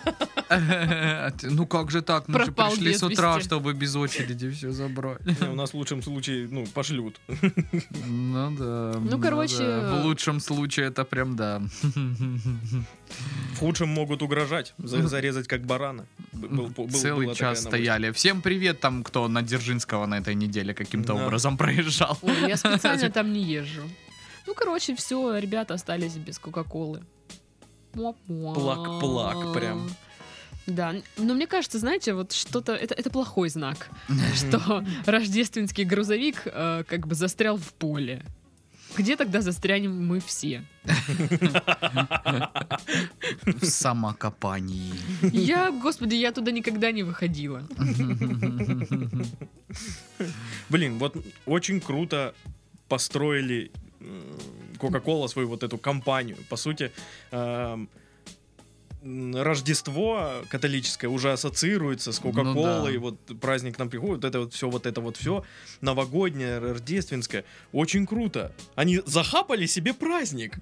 [1.44, 2.28] Ну как же так?
[2.28, 5.22] Мы же Пропал пришли с утра, чтобы без очереди все забрать.
[5.42, 7.22] У нас в лучшем случае, ну, пошлют.
[8.06, 9.00] Ну да.
[9.00, 9.96] Ну, короче, да.
[10.02, 11.62] В лучшем случае это прям да.
[13.54, 16.06] В худшем могут угрожать, за- зарезать как барана.
[16.34, 18.12] Был- был- Целый час стояли.
[18.12, 21.26] Всем привет там, кто на Дзержинского на этой неделе каким-то Да.
[21.26, 22.18] образом проезжал.
[22.22, 23.84] Ой, я специально там не езжу.
[24.48, 27.02] Ну, короче, все, ребята остались без Кока-Колы.
[27.94, 29.90] Плак-плак прям.
[30.68, 33.90] Да, но мне кажется, знаете, вот что-то это, это плохой знак,
[34.36, 38.24] что рождественский грузовик э, как бы застрял в поле.
[38.96, 40.64] Где тогда застрянем мы все?
[43.46, 44.94] В самокопании.
[45.32, 47.64] Я, господи, я туда никогда не выходила.
[50.70, 52.36] Блин, вот очень круто
[52.92, 53.72] построили
[54.78, 56.38] Coca-Cola свою вот эту компанию.
[56.50, 56.92] По сути,
[57.32, 57.88] эм,
[59.04, 63.00] Рождество католическое уже ассоциируется с Ну Кока-Колой, да.
[63.00, 65.44] вот праздник нам приходит, вот это вот все, вот это вот все,
[65.82, 68.52] новогоднее, рождественское, очень круто.
[68.76, 70.58] Они захапали себе праздник.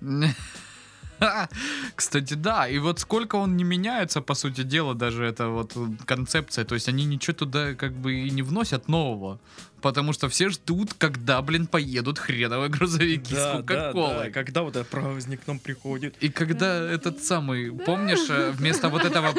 [1.95, 6.65] Кстати, да, и вот сколько он не меняется, по сути дела, даже эта вот концепция,
[6.65, 9.39] то есть они ничего туда как бы и не вносят нового.
[9.81, 14.25] Потому что все ждут, когда, блин, поедут хреновые грузовики с Да, да, Кока-Колой.
[14.25, 14.31] да.
[14.31, 16.15] Когда вот этот праздник к нам приходит.
[16.19, 19.33] И когда этот самый, помнишь, э, вместо вот этого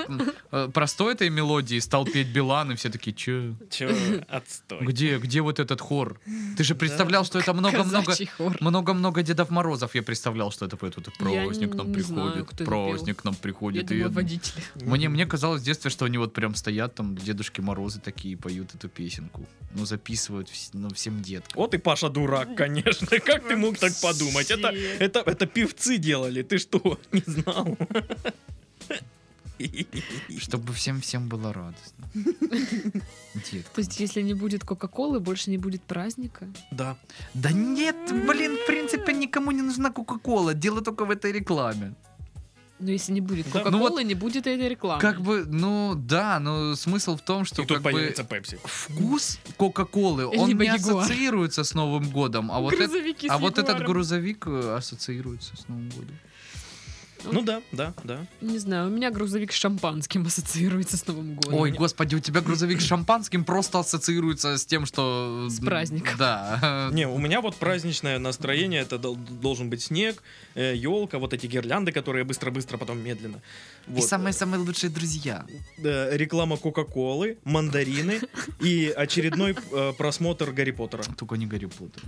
[0.53, 3.55] э, простой этой мелодии стал петь Билан, и все такие, че?
[3.71, 4.81] Че, отстой.
[4.87, 6.19] Где, где вот этот хор?
[6.57, 8.15] Ты же представлял, что это много-много...
[8.61, 12.67] Много-много Дедов Морозов я представлял, что это поет вот праздник к нам не знаю, приходит,
[12.67, 13.91] праздник к нам приходит.
[13.91, 14.63] Я- водители.
[14.75, 18.75] Мне, мне казалось в детстве, что они вот прям стоят там, Дедушки Морозы такие, поют
[18.75, 19.47] эту песенку.
[19.75, 21.61] Ну, записывают вс- ну, всем деткам.
[21.63, 23.07] Вот и Паша дурак, конечно.
[23.21, 24.51] Как ты мог так подумать?
[24.51, 26.43] Это, это, это певцы делали.
[26.43, 27.77] Ты что, не знал?
[30.39, 32.09] Чтобы всем-всем было радостно.
[33.35, 33.71] Детка.
[33.75, 36.49] То есть, если не будет Кока-Колы, больше не будет праздника?
[36.71, 36.97] Да.
[37.35, 40.55] Да нет, блин, в принципе, никому не нужна Кока-Кола.
[40.55, 41.95] Дело только в этой рекламе.
[42.81, 43.53] Но если не будет Да.
[43.61, 45.01] Кока-Колы, Ну вот не будет этой рекламы.
[45.01, 48.59] Как бы, ну да, но смысл в том, что И тут как бы появится Пепси.
[48.65, 51.05] вкус Кока-Колы, он Либо не Ягуар.
[51.05, 52.91] ассоциируется с Новым годом, а вот, это-
[53.29, 56.17] а вот этот грузовик э, ассоциируется с Новым годом.
[57.25, 58.27] Ну да, да, да.
[58.41, 61.55] Не знаю, у меня грузовик с шампанским ассоциируется с Новым годом.
[61.55, 65.47] Ой, господи, у тебя грузовик с шампанским просто ассоциируется с тем, что...
[65.49, 66.17] С праздником.
[66.19, 66.91] Да.
[66.93, 70.23] Не, у меня вот праздничное настроение, это дол- должен быть снег,
[70.55, 73.41] елка, вот эти гирлянды, которые быстро-быстро, потом медленно.
[73.95, 75.45] И самые-самые лучшие друзья.
[75.79, 78.21] Э, реклама Кока-Колы, мандарины
[78.61, 81.03] и очередной э, просмотр Гарри Поттера.
[81.17, 82.03] Только не Гарри Поттер.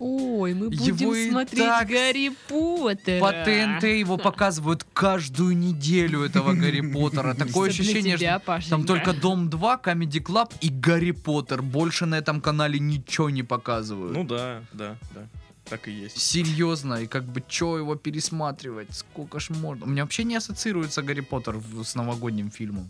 [0.00, 3.20] Ой, мы будем смотреть Гарри Поттера.
[3.20, 7.34] По ТНТ его показывают каждую неделю этого Гарри Поттера.
[7.34, 11.62] Такое ощущение, что там только Дом 2, Comedy Club и Гарри Поттер.
[11.62, 14.14] Больше на этом канале ничего не показывают.
[14.16, 15.28] Ну да, да, да.
[15.64, 16.18] Так и есть.
[16.18, 18.88] Серьезно, и как бы чё его пересматривать?
[18.94, 19.84] Сколько ж можно?
[19.84, 22.88] У меня вообще не ассоциируется Гарри Поттер с новогодним фильмом.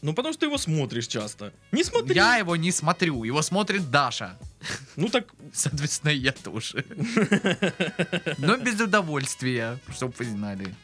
[0.00, 1.52] Ну потому что ты его смотришь часто.
[1.72, 2.14] Не смотри.
[2.14, 4.38] Я его не смотрю, его смотрит Даша.
[4.96, 6.84] Ну так Соответственно, я тоже.
[8.38, 10.74] Но без удовольствия, чтоб вы знали.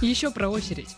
[0.00, 0.88] Еще про очередь.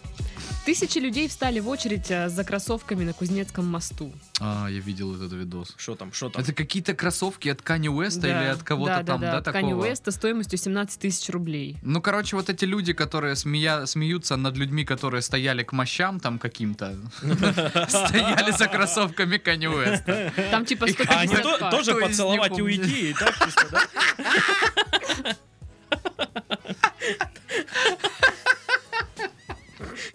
[0.65, 4.11] Тысячи людей встали в очередь а, за кроссовками на Кузнецком мосту.
[4.41, 5.75] А, я видел этот видос.
[5.77, 6.41] что там, что там?
[6.43, 9.53] Это какие-то кроссовки от Кани Уэста или от кого-то да, там, да, да, от Kanye
[9.69, 9.83] такого?
[9.83, 11.77] Уэста стоимостью 17 тысяч рублей.
[11.83, 13.85] Ну, короче, вот эти люди, которые смея...
[13.85, 16.97] смеются над людьми, которые стояли к мощам там каким-то,
[17.89, 20.33] стояли за кроссовками Кани Уэста.
[20.51, 21.71] Там типа И 150 А они то- пар.
[21.71, 23.81] тоже Кто из поцеловать и уйти, и так чисто, да?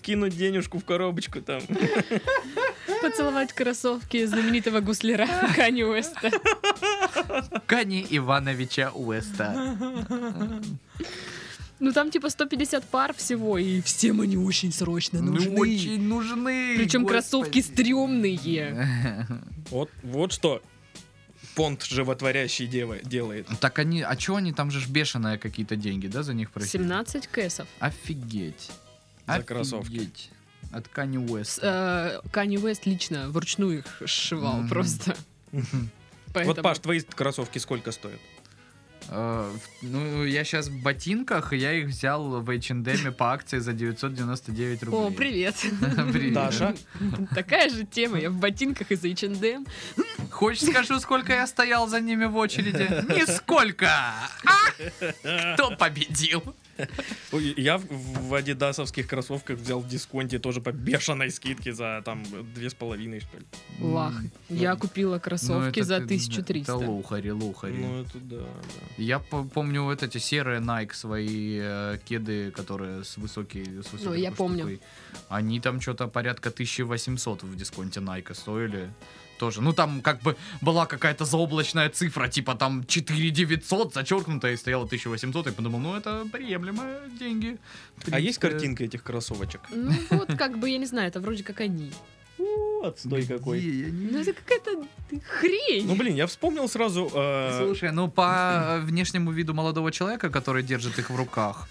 [0.09, 1.61] Кинуть денежку в коробочку там.
[3.03, 6.31] Поцеловать кроссовки знаменитого гусляра Кани Уэста.
[7.67, 9.75] Кани Ивановича Уэста.
[11.79, 15.55] Ну там типа 150 пар всего, и всем они очень срочно Ну, нужны.
[15.59, 16.73] очень нужны.
[16.77, 17.07] Причем господи.
[17.13, 18.87] кроссовки стрёмные.
[19.69, 20.63] Вот, вот что
[21.53, 23.47] понт животворящий дева- делает.
[23.59, 26.81] Так они, а чё они там же бешеные какие-то деньги, да, за них просили?
[26.81, 27.67] 17 кэсов.
[27.79, 28.71] Офигеть.
[29.37, 29.87] За кроссовки.
[29.97, 30.31] Офигеть.
[30.71, 32.21] От Кани Уэста.
[32.31, 34.69] Кани Уэст лично вручную их сшивал Мгм.
[34.69, 35.15] просто.
[36.33, 38.19] Поэтому- Вот, Паш, твои кроссовки сколько стоят?
[39.11, 43.73] Э, Ну, я сейчас в ботинках, и я их взял в H&M по акции за
[43.73, 44.99] 999 рублей.
[45.01, 45.55] О, привет.
[46.13, 46.33] Привет.
[46.33, 46.75] Даша?
[47.33, 48.19] Такая же тема.
[48.19, 49.65] Я в ботинках из H&M.
[50.29, 52.87] Хочешь скажу, сколько я стоял за ними в очереди?
[53.19, 53.89] Нисколько!
[54.45, 55.53] А?
[55.55, 56.43] Кто победил?
[57.57, 62.73] Я в, адидасовских кроссовках взял в дисконте тоже по бешеной скидке за там две с
[62.73, 63.45] половиной, что ли.
[63.79, 64.13] Лах.
[64.49, 66.71] Я купила Ну, кроссовки это за ты- 1300.
[66.71, 67.77] Это лухари, лухари.
[67.77, 68.43] Ну, это да, да.
[68.97, 74.05] Я по- помню вот эти серые Nike, свои э, кеды, которые с высокой, с высокой
[74.05, 74.79] Ну, я помню.
[75.29, 78.89] Они там что-то порядка 1800 в дисконте Nike стоили.
[79.39, 79.61] Тоже.
[79.61, 85.47] Ну, там как бы была какая-то заоблачная цифра, типа там 4900 зачеркнутая и стояла 1800.
[85.47, 87.57] Я подумал, ну, это приемлемые деньги.
[87.97, 88.49] В А есть принципе.
[88.49, 89.61] картинка этих кроссовочек?
[89.71, 91.91] Ну вот, как бы, я не знаю, это вроде как они.
[92.37, 93.59] У, Отстой какой.
[93.59, 93.91] Где?
[93.91, 94.85] Не Ну это какая-то
[95.39, 95.85] хрень.
[95.87, 97.09] Ну, блин, я вспомнил сразу...
[97.13, 101.67] э, Слушай, ну по внешнему виду молодого человека, который держит их в руках.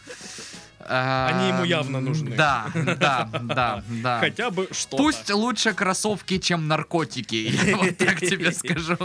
[0.87, 2.37] Они ему явно нужны.
[2.37, 4.21] Да, да, да, да.
[4.21, 7.35] Хотя бы что Пусть лучше кроссовки, чем наркотики.
[7.64, 8.97] Я вот так тебе скажу.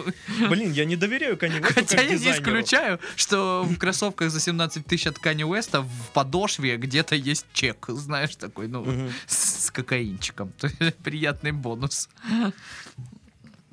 [0.49, 4.85] Блин, я не доверяю Kanye West Хотя я не исключаю, что в кроссовках за 17
[4.85, 7.85] тысяч от Kanye Уэста в подошве где-то есть чек.
[7.87, 9.11] Знаешь, такой, ну, Мгм.
[9.27, 10.51] с с кокаинчиком.
[11.03, 12.09] Приятный бонус.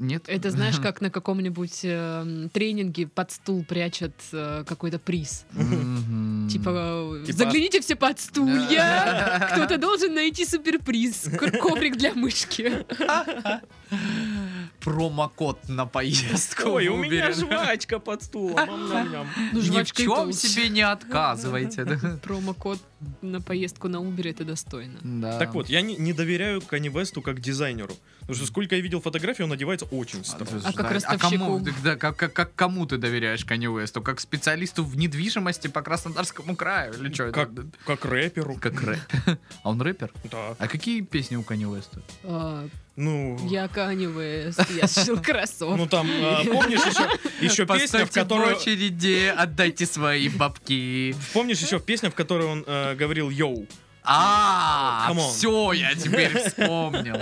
[0.00, 0.24] Нет?
[0.28, 5.44] Это знаешь, как на каком-нибудь э, тренинге под стул прячут э, какой-то приз.
[6.50, 9.50] Типа, э, Типа- загляните все под стулья.
[9.52, 11.28] Кто-то должен найти суперприз.
[11.60, 12.86] Коврик для мышки.
[14.80, 16.70] Промокод на поездку.
[16.70, 18.68] Ой, у меня жвачка под стулом.
[19.52, 21.84] Ну, Ни в чем себе не отказывайте.
[22.22, 22.78] Промокод
[23.22, 24.98] на поездку на Uber это достойно.
[25.02, 25.38] Да.
[25.38, 27.94] Так вот, я не, не доверяю Кани Весту как дизайнеру.
[28.20, 30.60] Потому что сколько я видел фотографий, он одевается очень странно.
[30.64, 31.44] А как ростовщику?
[31.44, 34.02] кому, ты- да, как, как, как кому ты доверяешь Канни Уэсту?
[34.02, 36.94] Как специалисту в недвижимости по Краснодарскому краю?
[36.94, 37.66] Или что Как, это?
[37.84, 38.54] как рэперу.
[38.56, 39.00] Как рэп.
[39.62, 40.12] А он рэпер?
[40.30, 40.54] Да.
[40.58, 42.00] А какие песни у Канни Уэста?
[43.00, 45.78] Ну, Я West, я сшил кроссовки.
[45.78, 47.08] ну там, а, помнишь еще,
[47.40, 48.54] еще песня, в которой...
[48.54, 51.14] очереди, отдайте свои бабки.
[51.32, 53.66] Помнишь еще песня, в которой он э, говорил «Йоу».
[54.02, 57.20] А, все, я теперь вспомнил.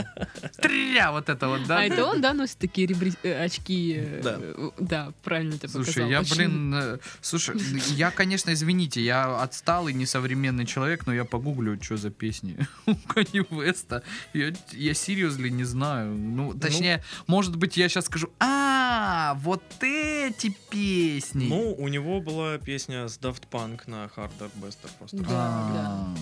[0.60, 1.78] Тря, вот это вот, да?
[1.80, 3.94] А это он, да, носит такие ребри- э, очки?
[3.98, 4.36] э, Да.
[4.40, 6.10] э, Да, правильно ты Слушай, показал.
[6.10, 7.56] я, блин, слушай,
[7.96, 13.44] я, конечно, извините, я отсталый, несовременный человек, но я погуглю, что за песни у Канье
[13.50, 14.02] Веста.
[14.32, 16.14] Я, я серьезно не знаю.
[16.14, 21.46] Ну, точнее, может быть, я сейчас скажу, а, вот эти песни.
[21.48, 25.16] Ну, у него была песня с Daft Punk на Hard Dark Bester просто.
[25.18, 26.14] Да, А.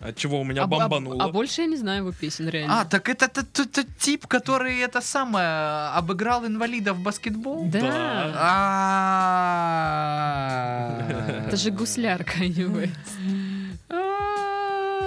[0.00, 1.22] От чего у меня А, а бомбануло.
[1.22, 2.80] а больше я не знаю его песен, реально.
[2.80, 7.66] А, так это тот, тот- тот тип, который это самое обыграл инвалидов в баскетбол?
[7.70, 8.32] Да.
[10.90, 11.44] А.
[11.46, 12.90] Это же гусляр Kanye.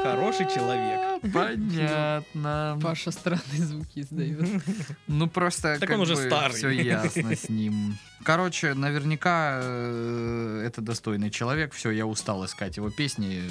[0.04, 1.22] Хороший человек.
[1.34, 2.78] Понятно.
[2.82, 4.62] Паша странные звуки издает.
[5.08, 6.56] Ну просто Так он уже старый.
[6.56, 7.98] Все ясно с ним.
[8.24, 11.74] Короче, наверняка э, это достойный человек.
[11.74, 13.42] Все, я устал искать его песни.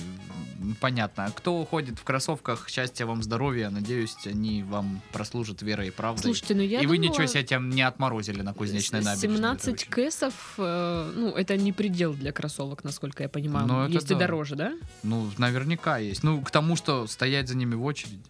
[0.81, 1.31] Понятно.
[1.35, 3.70] Кто ходит в кроссовках, счастья вам, здоровья.
[3.70, 6.22] Надеюсь, они вам прослужат верой и правдой.
[6.22, 9.37] Слушайте, ну я и вы думала, ничего себе тем не отморозили на кузнечной набережной.
[9.37, 13.66] 17 Это очень- кэсов, э, ну, это не предел для кроссовок, насколько я понимаю.
[13.66, 14.20] Ну, это Есть и да.
[14.20, 14.72] дороже, да?
[15.03, 16.22] Ну, наверняка есть.
[16.22, 18.20] Ну, к тому, что стоять за ними в очереди.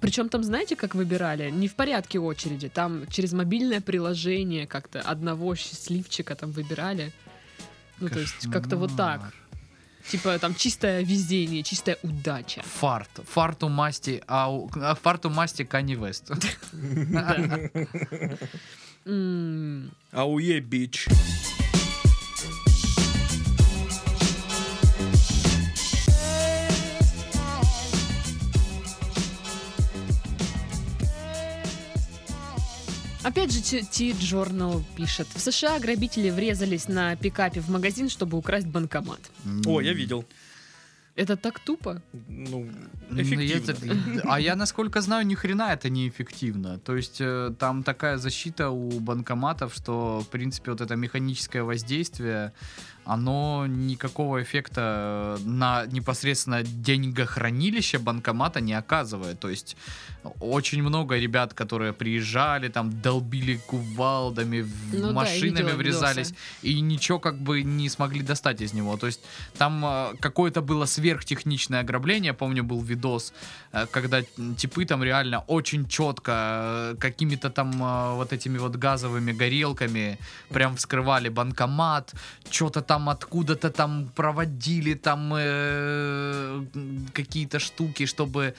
[0.00, 1.50] Причем там, знаете, как выбирали?
[1.50, 2.68] Не в порядке очереди.
[2.68, 7.12] Там через мобильное приложение как-то одного счастливчика там выбирали.
[8.00, 9.32] Ну, то есть как-то вот так.
[10.08, 12.62] Типа там чистое везение, чистая удача.
[12.62, 13.10] Фарт.
[13.28, 16.30] Фарту масти, ау, а, фарту масти Канни Вест.
[20.12, 21.06] Ауе, бич.
[33.24, 35.26] Опять же, T-Journal пишет.
[35.34, 39.20] В США грабители врезались на пикапе в магазин, чтобы украсть банкомат.
[39.66, 40.24] О, я видел.
[41.16, 42.02] Это так тупо.
[42.28, 42.66] Ну,
[43.10, 43.70] Ну, эффективно.
[43.70, 46.78] это- а я, насколько знаю, ни хрена это не эффективно.
[46.78, 52.52] То есть э, там такая защита у банкоматов, что, в принципе, вот это механическое воздействие,
[53.04, 59.40] оно никакого эффекта на непосредственно деньгохранилище банкомата не оказывает.
[59.40, 59.76] То есть
[60.40, 66.36] очень много ребят, которые приезжали, там долбили кувалдами, Ну да, машинами видела врезались, видосы.
[66.62, 68.96] и ничего как бы не смогли достать из него.
[68.96, 69.20] То есть
[69.58, 72.32] там э, какое-то было сверхтехничное ограбление.
[72.32, 73.34] Помню, был видос,
[73.72, 74.22] э, когда
[74.56, 80.76] типы там реально очень четко э, какими-то там э, вот этими вот газовыми горелками прям
[80.76, 82.14] вскрывали банкомат,
[82.50, 86.64] что-то там откуда-то там проводили там э,
[87.12, 88.54] какие-то штуки, чтобы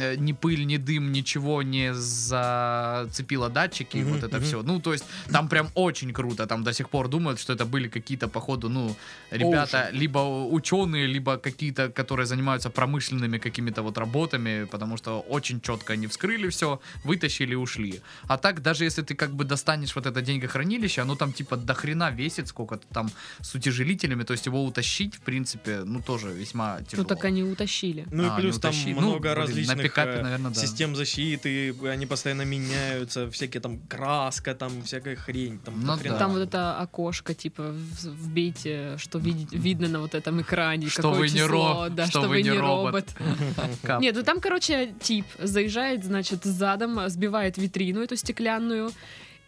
[0.00, 4.46] э, ни пыль, ни дым, ничего не зацепило датчики, Мгм, вот это мгм.
[4.46, 4.62] все.
[4.62, 7.88] Ну, то есть там прям очень круто, там до сих пор думают, что это были
[7.88, 8.96] какие-то, походу, ну,
[9.30, 10.18] ребята, либо
[10.50, 16.48] ученые, либо какие-то, которые занимаются промышленными какими-то вот работами, потому что очень четко они вскрыли
[16.48, 18.00] все, вытащили и ушли.
[18.28, 21.74] А так, даже если ты как бы достанешь вот это деньгохранилище, оно там типа до
[21.74, 26.80] хрена весит, сколько-то там с утяжелителями, то есть его утащить, в принципе, ну, тоже весьма
[26.82, 27.02] тяжело.
[27.02, 28.06] Ну так они утащили.
[28.10, 28.94] Ну и А, плюс не там утащи.
[28.94, 30.60] Ну, много блин, различных на пикапе, э, наверное, да.
[30.60, 35.58] систем защиты, они постоянно меняются, всякие там краска, там всякая хрень.
[35.58, 36.18] Там, Ну да.
[36.18, 41.18] Там вот это окошко, типа, вбейте, что види- видно на вот этом экране, Что какое
[41.20, 43.14] вы не число, ро- да, что что, вы не не робот.
[43.18, 44.00] робот.
[44.00, 48.90] Нет, ну там, короче, тип заезжает, значит, задом, сбивает витрину эту стеклянную,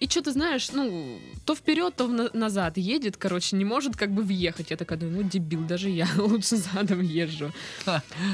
[0.01, 4.11] и что ты знаешь, ну, то вперед, то на- назад едет, короче, не может как
[4.11, 4.71] бы въехать.
[4.71, 7.53] Я такая думаю, ну, дебил, даже я лучше задом езжу.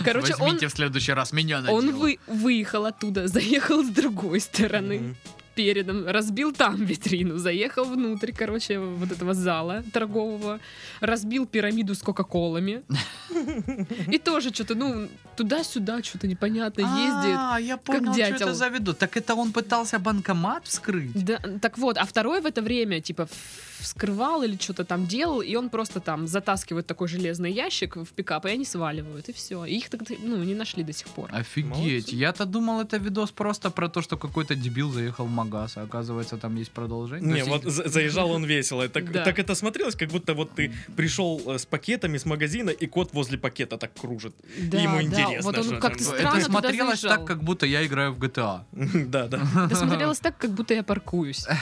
[0.05, 4.41] Короче, он, Возьмите в следующий раз меня на он вы, выехал оттуда, заехал с другой
[4.41, 4.99] стороны.
[5.01, 5.17] Мгм.
[5.57, 10.61] Передом, разбил там витрину, заехал внутрь, короче, вот этого зала торгового,
[11.01, 12.83] разбил пирамиду с кока-колами.
[14.13, 17.37] И тоже что-то, ну, туда-сюда что-то непонятно ездит.
[17.39, 18.95] А, я понял, что это за виду.
[18.95, 21.25] Так это он пытался банкомат вскрыть?
[21.25, 23.29] Да, так вот, а второй в это время, типа,
[23.81, 28.47] вскрывал или что-то там делал, и он просто там затаскивает такой железный ящик в пикап,
[28.47, 29.65] и они сваливают, и все.
[29.65, 31.31] их так, ну, не нашли до сих пор.
[31.33, 32.13] Офигеть.
[32.13, 36.37] Я-то думал, это видос просто про то, что какой-то дебил заехал в магаз, а оказывается,
[36.37, 37.33] там есть продолжение.
[37.33, 38.89] Не, есть вот за- заезжал он весело.
[38.89, 39.25] Так, Да.
[39.25, 43.13] так это смотрелось, как будто вот ты пришел э, с пакетами с магазина, и кот
[43.13, 44.35] возле пакета так кружит.
[44.59, 47.85] Да, Ему да, интересно, вот он как-то это странно туда смотрелось так, как будто я
[47.87, 48.61] играю в GTA.
[49.07, 49.41] Да, да.
[49.67, 51.47] Это смотрелось так, как будто я паркуюсь.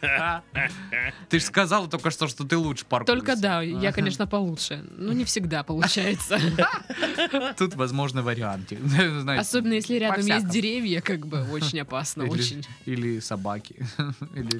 [1.28, 3.26] Ты же сказал только что, что ты лучше паркуешься.
[3.26, 4.84] Только да, я, конечно, получше.
[4.96, 6.38] Но не всегда получается.
[7.56, 8.78] Тут возможны варианты.
[9.38, 12.66] Особенно если рядом есть деревья, как бы очень опасно, Или- очень.
[12.84, 13.86] Или собаки.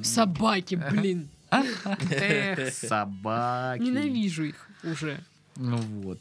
[0.03, 1.29] Собаки, блин.
[1.49, 3.81] Эх, собаки.
[3.81, 5.19] Ненавижу их уже.
[5.59, 6.19] Ну вот.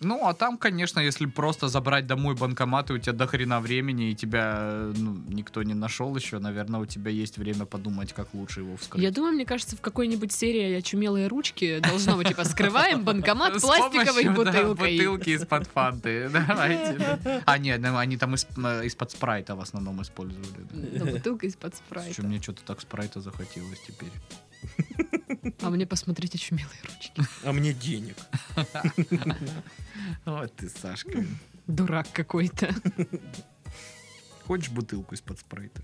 [0.00, 4.10] Ну, а там, конечно, если просто забрать домой банкомат, и у тебя до хрена времени,
[4.10, 8.32] и тебя э, ну, никто не нашел еще, наверное, у тебя есть время подумать, как
[8.32, 9.02] лучше его вскрыть.
[9.02, 14.28] Я думаю, мне кажется, в какой-нибудь серии «Очумелые ручки» должно быть, типа, скрываем банкомат пластиковой
[14.28, 14.96] бутылкой.
[14.96, 16.28] бутылки из-под фанты.
[16.48, 16.96] Давайте.
[16.98, 17.42] да.
[17.44, 21.12] А, нет, ну, они там из- э, из-под спрайта в основном использовали.
[21.12, 22.22] бутылка из-под спрайта.
[22.22, 24.12] мне что-то так спрайта захотелось теперь.
[25.62, 27.22] А мне посмотреть «Очумелые ручки».
[27.44, 28.16] А мне денег.
[30.24, 31.24] Вот ты, Сашка.
[31.66, 32.74] Дурак какой-то.
[34.50, 35.80] Хочешь бутылку из-под спрайта?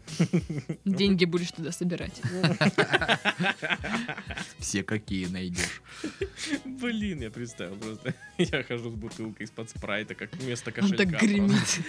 [0.84, 2.20] Деньги будешь туда собирать.
[4.58, 5.82] Все какие найдешь.
[6.64, 8.12] Блин, я представил просто.
[8.38, 10.96] Я хожу с бутылкой из-под спрайта, как вместо Он кошелька.
[10.96, 11.80] так гремит.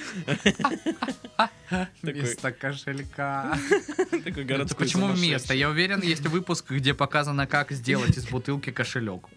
[2.03, 3.57] Вместо кошелька.
[4.23, 5.55] Такой городской почему вместо?
[5.55, 9.27] Я уверен, есть выпуск, где показано, как сделать из бутылки кошелек.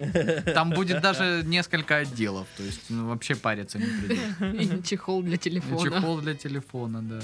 [0.54, 2.46] Там будет даже несколько отделов.
[2.58, 4.78] То есть ну, вообще париться не придется.
[4.78, 5.90] И чехол для телефона.
[5.90, 7.20] Чехол для телефона, да.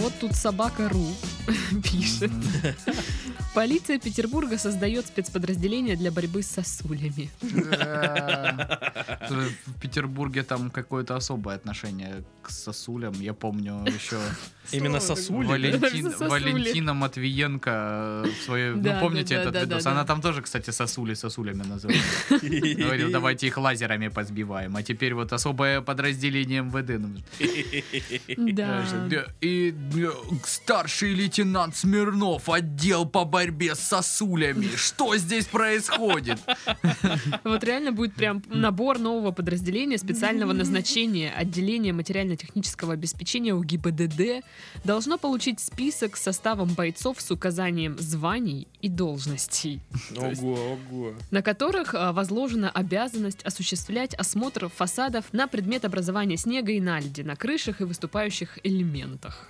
[0.00, 1.06] Вот тут собака Ру
[1.82, 2.30] пишет.
[3.54, 7.30] Полиция Петербурга создает спецподразделение для борьбы с сосулями.
[9.28, 13.14] В Петербурге там какое-то особое отношение к сосулям.
[13.14, 14.18] Я помню еще
[14.72, 15.46] Именно сосули.
[15.46, 16.28] Валентин, Сосули.
[16.28, 17.70] Валентина Матвиенко
[18.24, 18.70] э, в своей...
[18.74, 19.86] Ну, помните этот видос?
[19.86, 21.98] Она там тоже, кстати, сосули сосулями называла.
[22.30, 24.74] Говорил, давайте их лазерами позбиваем.
[24.76, 26.98] А теперь вот особое подразделение МВД.
[26.98, 27.20] нужно.
[28.54, 28.84] Да.
[29.10, 30.10] Да, И э,
[30.44, 33.43] старший лейтенант Смирнов, отдел по борьбе
[33.74, 34.68] с сосулями.
[34.76, 36.38] Что здесь происходит?
[37.44, 41.32] Вот реально будет прям набор нового подразделения специального назначения.
[41.32, 44.44] Отделение материально-технического обеспечения у ГИБДД
[44.84, 49.80] должно получить список с составом бойцов с указанием званий и должностей,
[50.16, 51.14] Ого, ого.
[51.30, 57.36] на которых а, возложена обязанность осуществлять осмотр фасадов на предмет образования снега и наледи на
[57.36, 59.48] крышах и выступающих элементах.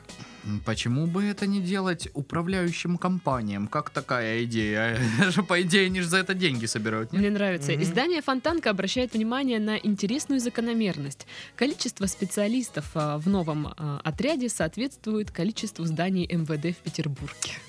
[0.64, 3.66] Почему бы это не делать управляющим компаниям?
[3.66, 4.98] Как такая идея?
[5.48, 7.20] По идее, они же за это деньги собирают, нет?
[7.20, 7.72] Мне нравится.
[7.72, 7.82] Мгм.
[7.82, 11.26] Издание Фонтанка обращает внимание на интересную закономерность.
[11.56, 17.34] Количество специалистов а, в новом а, отряде соответствует количеству зданий МВД в Петербурге.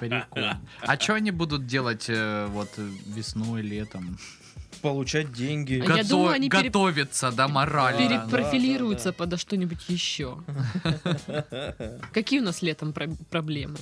[0.00, 0.44] Прикол.
[0.80, 4.18] А что они будут делать э, вот э, весной, летом?
[4.82, 5.74] Получать деньги.
[5.80, 7.98] А я Гото- думаю, они пере- Готовятся, да, морально.
[7.98, 9.16] Пере- Перепрофилируются да, да.
[9.18, 10.38] подо что-нибудь еще.
[12.12, 13.78] Какие у нас летом про- проблемы?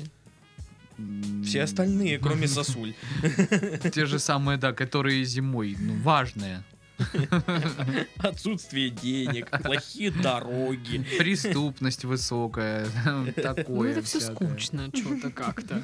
[1.44, 2.94] Все остальные, кроме сосуль.
[3.92, 6.62] Те же самые, да, которые зимой, ну, важные.
[8.18, 11.04] Отсутствие денег, плохие дороги.
[11.18, 12.86] Преступность высокая,
[13.34, 13.64] такое.
[13.66, 15.82] Ну это все скучно, что-то как-то.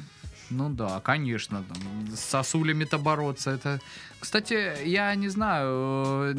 [0.51, 3.79] Ну да, конечно, там, с сосулями-то бороться, это...
[4.19, 6.33] Кстати, я не знаю, э,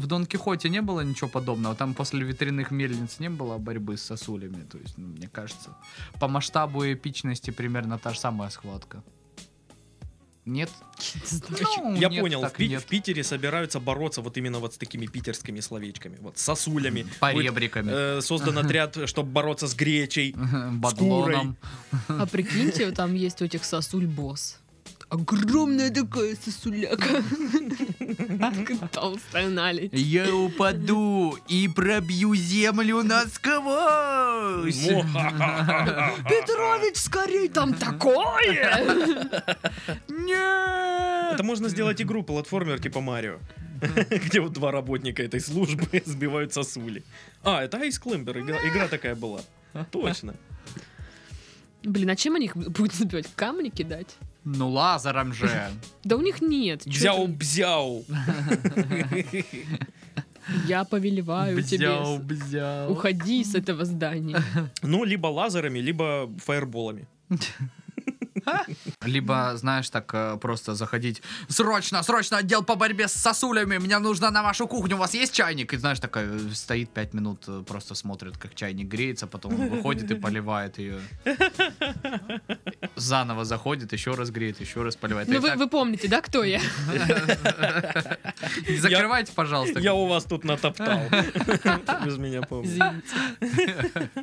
[0.00, 4.02] в Дон Кихоте не было ничего подобного, там после ветряных мельниц не было борьбы с
[4.02, 5.70] сосулями, то есть, ну, мне кажется,
[6.18, 9.02] по масштабу и эпичности примерно та же самая схватка.
[10.44, 10.70] Нет?
[11.78, 12.82] Ну, Я нет, понял, в, Пи- нет.
[12.82, 16.16] в Питере собираются бороться вот именно вот с такими питерскими словечками.
[16.20, 17.02] Вот с сосулями.
[17.02, 17.90] Будет, Поребриками.
[17.92, 20.34] э, создан отряд, чтобы бороться с гречей.
[20.72, 21.56] Бадлоном.
[22.08, 24.58] А прикиньте, там есть у этих сосуль босс.
[25.12, 27.22] Огромная такая сосуляка.
[28.92, 29.92] Толстая наледь.
[29.92, 34.86] Я упаду и пробью землю насквозь.
[36.30, 39.58] Петрович, скорей, там такое!
[40.08, 41.34] Нет!
[41.34, 43.38] Это можно сделать игру, платформер типа Марио.
[44.10, 47.04] Где вот два работника этой службы сбивают сосули.
[47.44, 49.42] А, это Ice Climber, игра, игра такая была.
[49.90, 50.34] Точно.
[51.82, 53.26] Блин, а чем они их будут забивать?
[53.36, 54.16] Камни кидать?
[54.44, 55.48] Ну лазером же.
[56.04, 56.86] Да у них нет.
[56.86, 58.04] Бзяу-бзяу.
[60.66, 61.88] Я повелеваю тебе.
[61.88, 62.92] Бзяу, бзяу.
[62.92, 64.42] Уходи с этого здания.
[64.82, 67.06] Ну, либо лазерами, либо фаерболами.
[69.02, 71.22] Либо, знаешь, так э, просто заходить.
[71.48, 73.78] Срочно, срочно отдел по борьбе с сосулями.
[73.78, 74.96] Мне нужно на вашу кухню.
[74.96, 75.72] У вас есть чайник?
[75.74, 80.10] И знаешь, такая э, стоит пять минут, э, просто смотрит, как чайник греется, потом выходит
[80.10, 81.00] и поливает ее.
[82.96, 85.28] Заново заходит, еще раз греет, еще раз поливает.
[85.28, 86.60] Ну вы, так- вы помните, да, кто я?
[88.68, 89.80] Не закрывайте, пожалуйста.
[89.80, 91.00] Я у вас тут натоптал.
[92.06, 93.02] Же меня помните.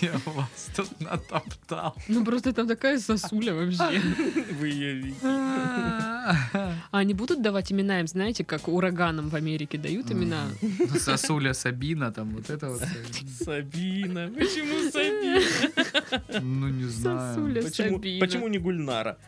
[0.00, 1.94] Я вас тут натоптал.
[2.08, 4.00] Ну просто там такая сосуля вообще.
[4.60, 5.18] Вы ее видите.
[5.22, 10.48] А они будут давать имена им, знаете, как ураганам в Америке дают имена?
[10.98, 12.82] Сосуля Сабина, там вот это вот.
[13.44, 14.30] Сабина.
[14.34, 16.40] Почему Сабина?
[16.40, 17.34] Ну, не знаю.
[17.34, 18.20] Сосуля Почему, Сабина.
[18.26, 19.18] почему не Гульнара?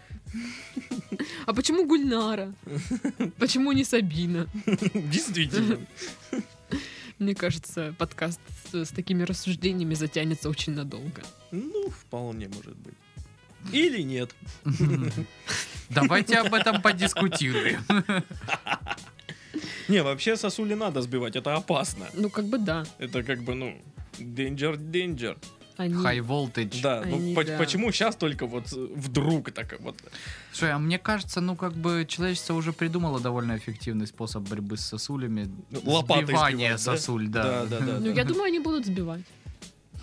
[1.47, 2.55] А почему Гульнара?
[3.39, 4.47] Почему не Сабина?
[4.95, 5.79] Действительно.
[7.19, 8.41] Мне кажется, подкаст
[8.73, 11.23] с, с такими рассуждениями затянется очень надолго.
[11.53, 12.95] Ну, вполне может быть.
[13.73, 14.35] Или нет.
[15.91, 17.85] Давайте об этом подискутируем.
[19.89, 22.07] Не, вообще сосули надо сбивать, это опасно.
[22.15, 22.85] Ну, как бы да.
[22.99, 23.77] Это как бы, ну,
[24.19, 25.37] danger, danger.
[25.77, 25.95] Они...
[25.95, 26.81] High voltage.
[26.83, 27.59] Да, ну Они, по- да.
[27.59, 29.97] почему сейчас только вот э, вдруг так вот?
[30.53, 34.83] Слушай, а мне кажется, ну как бы человечество уже придумало довольно эффективный способ борьбы с
[34.87, 35.51] сосулями.
[35.71, 36.97] Ну, лопатой Сбивание сбивать, да?
[36.97, 37.65] сосуль, Да, да.
[37.67, 37.93] да, да.
[37.99, 38.13] Ну, да.
[38.13, 39.23] я думаю, они будут сбивать.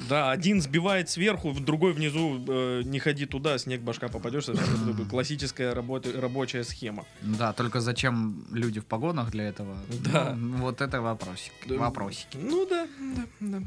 [0.09, 4.49] Да, один сбивает сверху, другой внизу, э, не ходи туда, снег башка попадешь.
[4.49, 7.05] Это как бы классическая работа- рабочая схема.
[7.21, 9.77] Да, только зачем люди в погонах для этого?
[10.11, 10.33] Да.
[10.35, 11.53] Ну, вот это вопросик.
[11.67, 11.75] Да.
[11.75, 12.37] Вопросики.
[12.41, 13.61] Ну да, да, да.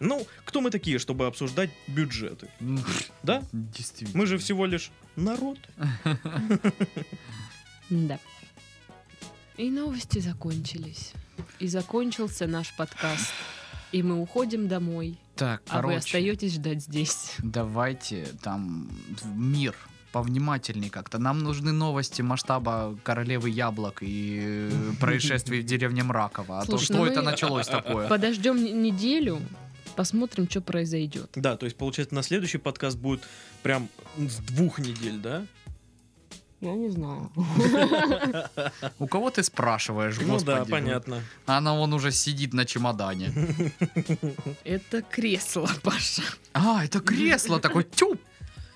[0.00, 2.48] Ну, кто мы такие, чтобы обсуждать бюджеты?
[3.22, 3.42] Да?
[3.52, 4.18] Действительно.
[4.18, 5.58] Мы же всего лишь народ.
[7.90, 8.18] Да.
[9.58, 11.12] И новости закончились.
[11.58, 13.26] И закончился наш подкаст.
[13.92, 15.18] И мы уходим домой.
[15.36, 17.34] Так, А вы короче, остаетесь ждать здесь.
[17.42, 18.90] давайте там
[19.34, 19.74] мир
[20.12, 21.18] повнимательней как-то.
[21.18, 24.70] Нам нужны новости масштаба королевы яблок и
[25.00, 26.60] происшествий в деревне Мраково.
[26.60, 28.08] А то что ну это началось такое?
[28.08, 29.40] Подождем неделю,
[29.96, 31.30] посмотрим, что произойдет.
[31.34, 33.22] Да, то есть, получается, на следующий подкаст будет
[33.62, 33.88] прям
[34.18, 35.46] с двух недель, да?
[36.62, 37.30] Я не знаю.
[39.00, 41.20] У кого ты спрашиваешь, Ну да, понятно.
[41.44, 43.32] Она вон уже сидит на чемодане.
[44.64, 46.22] Это кресло, Паша.
[46.52, 48.20] А, это кресло такое, тюп!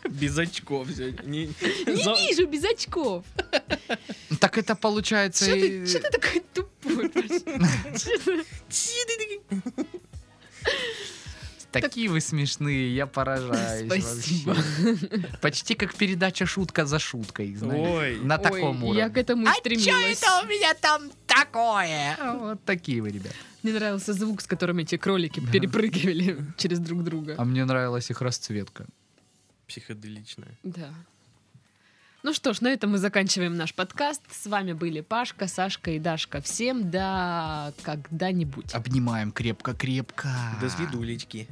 [0.08, 0.88] Без очков.
[1.24, 1.46] Не,
[1.86, 3.24] Не за- вижу без очков.
[4.40, 5.44] Так это получается...
[5.44, 8.44] Что и- ты, ты такой тупой, Паша?
[11.72, 14.54] Такие вы смешные, я поражаюсь Спасибо.
[14.54, 15.28] вообще.
[15.40, 17.88] Почти как передача «Шутка за шуткой», знаешь.
[17.88, 18.20] Ой.
[18.20, 19.00] На Ой, таком уровне.
[19.00, 20.22] Я к этому и стремилась.
[20.48, 22.16] меня там такое?
[22.38, 23.32] Вот такие вы, ребят.
[23.62, 27.34] Мне нравился звук, с которым эти кролики перепрыгивали через друг друга.
[27.36, 28.86] А мне нравилась их расцветка.
[29.66, 30.56] Психоделичная.
[30.62, 30.94] Да.
[32.26, 34.20] Ну что ж, на этом мы заканчиваем наш подкаст.
[34.32, 36.40] С вами были Пашка, Сашка и Дашка.
[36.40, 38.74] Всем до когда-нибудь.
[38.74, 40.28] Обнимаем крепко-крепко.
[40.60, 41.46] До свидулечки.